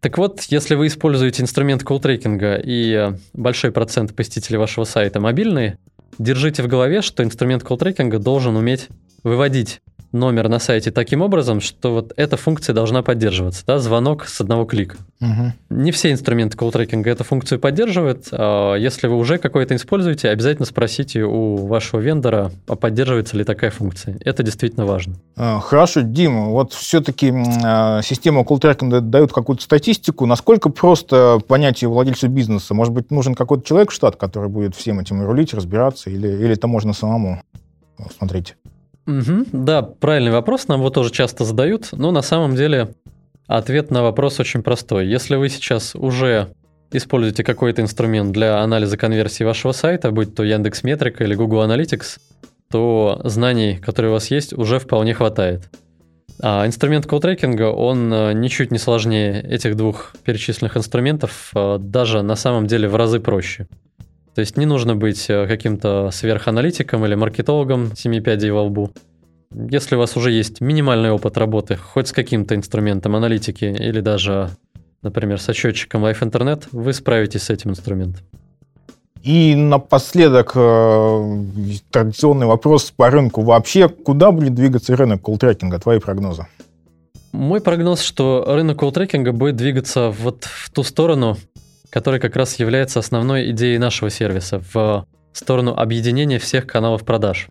Так 0.00 0.16
вот, 0.16 0.42
если 0.48 0.74
вы 0.74 0.86
используете 0.86 1.42
инструмент 1.42 1.82
колл-трекинга 1.82 2.60
и 2.62 3.12
большой 3.34 3.70
процент 3.70 4.16
посетителей 4.16 4.56
вашего 4.56 4.84
сайта 4.84 5.20
мобильные, 5.20 5.78
держите 6.18 6.62
в 6.62 6.68
голове, 6.68 7.02
что 7.02 7.22
инструмент 7.22 7.62
колл-трекинга 7.62 8.18
должен 8.18 8.56
уметь 8.56 8.88
выводить 9.22 9.80
номер 10.12 10.48
на 10.48 10.58
сайте 10.58 10.90
таким 10.90 11.22
образом, 11.22 11.60
что 11.60 11.92
вот 11.92 12.12
эта 12.16 12.36
функция 12.36 12.74
должна 12.74 13.02
поддерживаться, 13.02 13.64
да, 13.66 13.78
звонок 13.78 14.26
с 14.26 14.40
одного 14.40 14.64
клика. 14.64 14.96
Угу. 15.20 15.52
Не 15.70 15.92
все 15.92 16.10
инструменты 16.12 16.56
колл-трекинга 16.56 17.10
эту 17.10 17.24
функцию 17.24 17.60
поддерживают. 17.60 18.28
А 18.32 18.74
если 18.74 19.06
вы 19.06 19.16
уже 19.16 19.38
какой-то 19.38 19.76
используете, 19.76 20.30
обязательно 20.30 20.66
спросите 20.66 21.22
у 21.24 21.66
вашего 21.66 22.00
вендора, 22.00 22.50
а 22.66 22.76
поддерживается 22.76 23.36
ли 23.36 23.44
такая 23.44 23.70
функция. 23.70 24.16
Это 24.24 24.42
действительно 24.42 24.86
важно. 24.86 25.14
А, 25.36 25.60
хорошо, 25.60 26.00
Дима, 26.00 26.46
вот 26.46 26.72
все-таки 26.72 27.32
а, 27.64 28.02
система 28.02 28.42
колл-трекинга 28.42 29.00
дает 29.00 29.32
какую-то 29.32 29.62
статистику. 29.62 30.26
Насколько 30.26 30.70
просто 30.70 31.38
понять 31.46 31.82
ее 31.82 31.88
владельцу 31.88 32.28
бизнеса? 32.28 32.74
Может 32.74 32.92
быть, 32.92 33.10
нужен 33.10 33.34
какой-то 33.34 33.64
человек 33.64 33.90
в 33.90 33.94
штат, 33.94 34.16
который 34.16 34.48
будет 34.48 34.74
всем 34.74 35.00
этим 35.00 35.22
рулить, 35.22 35.54
разбираться, 35.54 36.10
или, 36.10 36.28
или 36.28 36.52
это 36.52 36.66
можно 36.66 36.92
самому? 36.92 37.42
Смотрите. 38.16 38.54
Угу, 39.10 39.46
да, 39.52 39.82
правильный 39.82 40.30
вопрос, 40.30 40.68
нам 40.68 40.80
его 40.80 40.90
тоже 40.90 41.10
часто 41.10 41.44
задают, 41.44 41.88
но 41.92 42.12
на 42.12 42.22
самом 42.22 42.54
деле 42.54 42.94
ответ 43.46 43.90
на 43.90 44.02
вопрос 44.02 44.38
очень 44.38 44.62
простой. 44.62 45.08
Если 45.08 45.34
вы 45.34 45.48
сейчас 45.48 45.96
уже 45.96 46.48
используете 46.92 47.42
какой-то 47.42 47.82
инструмент 47.82 48.32
для 48.32 48.60
анализа 48.60 48.96
конверсии 48.96 49.44
вашего 49.44 49.72
сайта, 49.72 50.12
будь 50.12 50.34
то 50.34 50.44
Яндекс 50.44 50.84
Метрика 50.84 51.24
или 51.24 51.34
Google 51.34 51.62
Analytics, 51.64 52.18
то 52.70 53.20
знаний, 53.24 53.78
которые 53.78 54.10
у 54.10 54.14
вас 54.14 54.30
есть, 54.30 54.52
уже 54.52 54.78
вполне 54.78 55.14
хватает. 55.14 55.68
А 56.42 56.66
инструмент 56.66 57.06
колл-трекинга, 57.06 57.70
он 57.70 58.12
э, 58.12 58.32
ничуть 58.32 58.70
не 58.70 58.78
сложнее 58.78 59.42
этих 59.42 59.76
двух 59.76 60.14
перечисленных 60.24 60.76
инструментов, 60.76 61.50
э, 61.54 61.78
даже 61.78 62.22
на 62.22 62.36
самом 62.36 62.66
деле 62.66 62.88
в 62.88 62.96
разы 62.96 63.20
проще. 63.20 63.66
То 64.34 64.40
есть 64.40 64.56
не 64.56 64.66
нужно 64.66 64.94
быть 64.94 65.28
э, 65.28 65.46
каким-то 65.46 66.10
сверханалитиком 66.12 67.04
или 67.04 67.14
маркетологом 67.14 67.94
семи 67.96 68.20
пядей 68.20 68.50
во 68.50 68.62
лбу. 68.62 68.90
Если 69.52 69.96
у 69.96 69.98
вас 69.98 70.16
уже 70.16 70.30
есть 70.30 70.60
минимальный 70.60 71.10
опыт 71.10 71.36
работы 71.36 71.76
хоть 71.76 72.08
с 72.08 72.12
каким-то 72.12 72.54
инструментом 72.54 73.16
аналитики 73.16 73.64
или 73.64 74.00
даже, 74.00 74.50
например, 75.02 75.40
со 75.40 75.52
счетчиком 75.52 76.04
Life 76.04 76.20
Internet, 76.20 76.68
вы 76.70 76.92
справитесь 76.92 77.44
с 77.44 77.50
этим 77.50 77.70
инструментом. 77.70 78.24
И 79.22 79.54
напоследок 79.54 80.52
э, 80.54 81.38
традиционный 81.90 82.46
вопрос 82.46 82.90
по 82.90 83.10
рынку 83.10 83.42
вообще. 83.42 83.88
Куда 83.88 84.30
будет 84.30 84.54
двигаться 84.54 84.96
рынок 84.96 85.20
колл-трекинга? 85.20 85.78
Твои 85.78 85.98
прогнозы? 85.98 86.46
Мой 87.32 87.60
прогноз, 87.60 88.00
что 88.00 88.44
рынок 88.46 88.80
колл-трекинга 88.80 89.32
будет 89.32 89.56
двигаться 89.56 90.10
вот 90.10 90.44
в 90.44 90.70
ту 90.70 90.82
сторону, 90.82 91.36
который 91.90 92.20
как 92.20 92.36
раз 92.36 92.58
является 92.58 92.98
основной 93.00 93.50
идеей 93.50 93.78
нашего 93.78 94.10
сервиса 94.10 94.62
в 94.72 95.06
сторону 95.32 95.74
объединения 95.74 96.38
всех 96.38 96.66
каналов 96.66 97.04
продаж. 97.04 97.48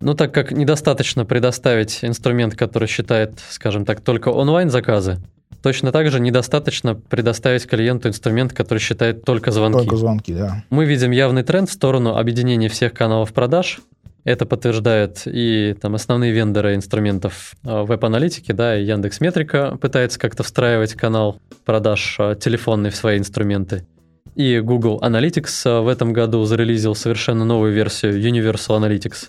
Но 0.00 0.14
так 0.14 0.32
как 0.32 0.52
недостаточно 0.52 1.24
предоставить 1.24 2.00
инструмент, 2.02 2.56
который 2.56 2.88
считает, 2.88 3.40
скажем 3.50 3.84
так, 3.84 4.00
только 4.00 4.28
онлайн-заказы, 4.28 5.18
точно 5.62 5.92
так 5.92 6.10
же 6.10 6.20
недостаточно 6.20 6.94
предоставить 6.94 7.66
клиенту 7.66 8.08
инструмент, 8.08 8.52
который 8.52 8.80
считает 8.80 9.24
только 9.24 9.50
звонки. 9.50 9.78
Только 9.78 9.96
звонки, 9.96 10.34
да. 10.34 10.62
Мы 10.68 10.84
видим 10.84 11.10
явный 11.10 11.42
тренд 11.42 11.70
в 11.70 11.72
сторону 11.72 12.16
объединения 12.16 12.68
всех 12.68 12.92
каналов 12.92 13.32
продаж, 13.32 13.80
это 14.24 14.46
подтверждают 14.46 15.22
и 15.26 15.76
там 15.80 15.94
основные 15.94 16.32
вендоры 16.32 16.74
инструментов 16.74 17.54
а, 17.62 17.84
веб-аналитики, 17.84 18.52
да, 18.52 18.78
и 18.78 18.84
Яндекс 18.84 19.20
Метрика 19.20 19.76
пытается 19.80 20.18
как-то 20.18 20.42
встраивать 20.42 20.94
канал 20.94 21.40
продаж 21.64 22.16
а, 22.18 22.34
телефонный 22.34 22.90
в 22.90 22.96
свои 22.96 23.18
инструменты. 23.18 23.86
И 24.34 24.58
Google 24.60 25.00
Analytics 25.02 25.62
а, 25.66 25.82
в 25.82 25.88
этом 25.88 26.12
году 26.12 26.42
зарелизил 26.44 26.94
совершенно 26.94 27.44
новую 27.44 27.72
версию 27.72 28.18
Universal 28.18 28.80
Analytics, 28.80 29.28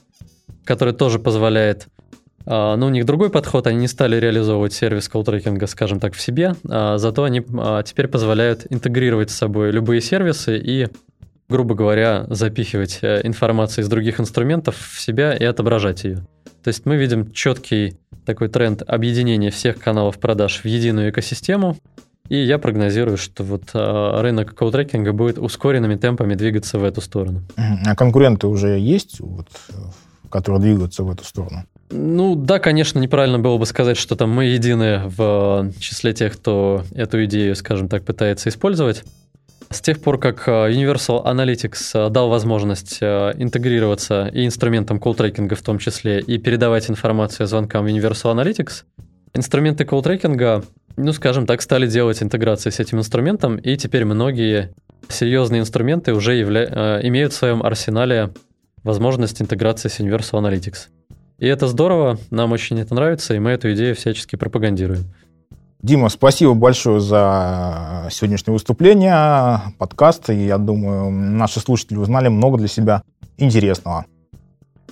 которая 0.64 0.96
тоже 0.96 1.20
позволяет 1.20 1.88
но 2.48 2.78
ну, 2.78 2.86
у 2.86 2.90
них 2.90 3.08
другой 3.08 3.32
подход, 3.32 3.66
они 3.66 3.80
не 3.80 3.88
стали 3.88 4.18
реализовывать 4.18 4.72
сервис 4.72 5.10
колл-трекинга, 5.10 5.66
скажем 5.66 6.00
так, 6.00 6.14
в 6.14 6.22
себе, 6.22 6.54
зато 6.64 7.24
они 7.24 7.42
теперь 7.42 8.08
позволяют 8.08 8.68
интегрировать 8.70 9.32
с 9.32 9.36
собой 9.36 9.72
любые 9.72 10.00
сервисы 10.00 10.60
и 10.60 10.88
грубо 11.50 11.76
говоря, 11.76 12.26
запихивать 12.30 13.00
э, 13.02 13.22
информацию 13.24 13.84
из 13.84 13.90
других 13.90 14.20
инструментов 14.20 14.76
в 14.78 15.00
себя 15.00 15.34
и 15.34 15.44
отображать 15.44 16.04
ее. 16.04 16.26
То 16.64 16.70
есть 16.70 16.86
мы 16.86 16.96
видим 16.98 17.32
четкий 17.32 17.98
такой 18.26 18.50
тренд 18.50 18.82
объединения 18.86 19.52
всех 19.52 19.80
каналов 19.80 20.20
продаж 20.20 20.62
в 20.64 20.66
единую 20.66 21.12
экосистему, 21.12 21.78
и 22.28 22.38
я 22.38 22.58
прогнозирую, 22.58 23.18
что 23.18 23.44
вот 23.44 23.70
э, 23.74 24.22
рынок 24.22 24.56
колл-трекинга 24.60 25.14
будет 25.14 25.38
ускоренными 25.38 25.96
темпами 25.96 26.34
двигаться 26.34 26.80
в 26.80 26.84
эту 26.84 27.02
сторону. 27.02 27.44
А 27.56 27.96
конкуренты 27.96 28.48
уже 28.48 28.80
есть, 28.80 29.20
вот, 29.20 29.48
которые 30.32 30.62
двигаются 30.62 31.04
в 31.04 31.12
эту 31.12 31.24
сторону? 31.24 31.66
Ну 31.92 32.36
да, 32.36 32.58
конечно, 32.58 32.98
неправильно 32.98 33.38
было 33.38 33.60
бы 33.60 33.66
сказать, 33.68 33.98
что 33.98 34.16
там 34.16 34.32
мы 34.32 34.46
едины 34.46 35.04
в 35.06 35.72
числе 35.80 36.14
тех, 36.14 36.34
кто 36.34 36.84
эту 36.96 37.24
идею, 37.26 37.56
скажем 37.56 37.90
так, 37.90 38.04
пытается 38.04 38.50
использовать. 38.50 39.04
С 39.76 39.82
тех 39.82 40.00
пор, 40.00 40.18
как 40.18 40.48
э, 40.48 40.52
Universal 40.72 41.26
Analytics 41.26 42.08
э, 42.08 42.10
дал 42.10 42.30
возможность 42.30 43.00
э, 43.02 43.34
интегрироваться 43.38 44.32
и 44.34 44.46
инструментам 44.46 45.00
колл-трекинга 45.02 45.56
в 45.56 45.62
том 45.62 45.80
числе, 45.80 46.22
и 46.22 46.38
передавать 46.38 46.90
информацию 46.90 47.46
звонкам 47.46 47.86
Universal 47.86 48.34
Analytics, 48.34 48.86
инструменты 49.34 49.84
колл-трекинга, 49.84 50.64
ну, 50.96 51.12
скажем 51.12 51.46
так, 51.46 51.62
стали 51.62 51.88
делать 51.88 52.24
интеграции 52.24 52.70
с 52.70 52.80
этим 52.80 53.00
инструментом, 53.00 53.58
и 53.58 53.76
теперь 53.76 54.06
многие 54.06 54.74
серьезные 55.10 55.60
инструменты 55.60 56.14
уже 56.14 56.36
явля... 56.36 57.02
имеют 57.04 57.34
в 57.34 57.36
своем 57.36 57.62
арсенале 57.62 58.34
возможность 58.84 59.42
интеграции 59.42 59.90
с 59.90 60.00
Universal 60.00 60.42
Analytics. 60.42 60.88
И 61.40 61.48
это 61.48 61.68
здорово, 61.68 62.18
нам 62.30 62.54
очень 62.54 62.80
это 62.80 62.96
нравится, 62.96 63.34
и 63.34 63.40
мы 63.40 63.52
эту 63.52 63.74
идею 63.74 63.94
всячески 63.94 64.38
пропагандируем. 64.38 65.04
Дима, 65.86 66.10
спасибо 66.10 66.56
большое 66.56 67.00
за 67.00 68.08
сегодняшнее 68.10 68.54
выступление, 68.54 69.62
подкаст. 69.78 70.32
И 70.32 70.46
я 70.48 70.58
думаю, 70.58 71.12
наши 71.12 71.60
слушатели 71.60 71.98
узнали 71.98 72.28
много 72.28 72.58
для 72.58 72.68
себя 72.68 73.04
интересного. 73.38 74.06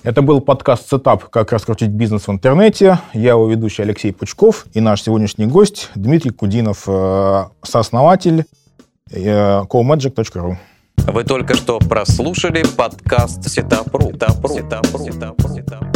Это 0.04 0.22
был 0.22 0.40
подкаст 0.40 0.88
«Setup. 0.88 1.24
Как 1.30 1.50
раскрутить 1.50 1.90
бизнес 1.90 2.28
в 2.28 2.30
интернете». 2.30 3.00
Я 3.12 3.30
его 3.30 3.48
ведущий 3.48 3.82
Алексей 3.82 4.12
Пучков 4.12 4.66
и 4.72 4.80
наш 4.80 5.02
сегодняшний 5.02 5.46
гость 5.46 5.90
Дмитрий 5.96 6.30
Кудинов, 6.30 6.84
э, 6.86 7.44
сооснователь 7.64 8.44
э, 9.10 9.62
comagic.ru. 9.62 10.58
Вы 10.98 11.24
только 11.24 11.54
что 11.54 11.80
прослушали 11.80 12.62
подкаст 12.76 13.42
Setup.ru. 13.48 14.12
Setup.ru. 14.12 15.04
Setup.ru. 15.06 15.93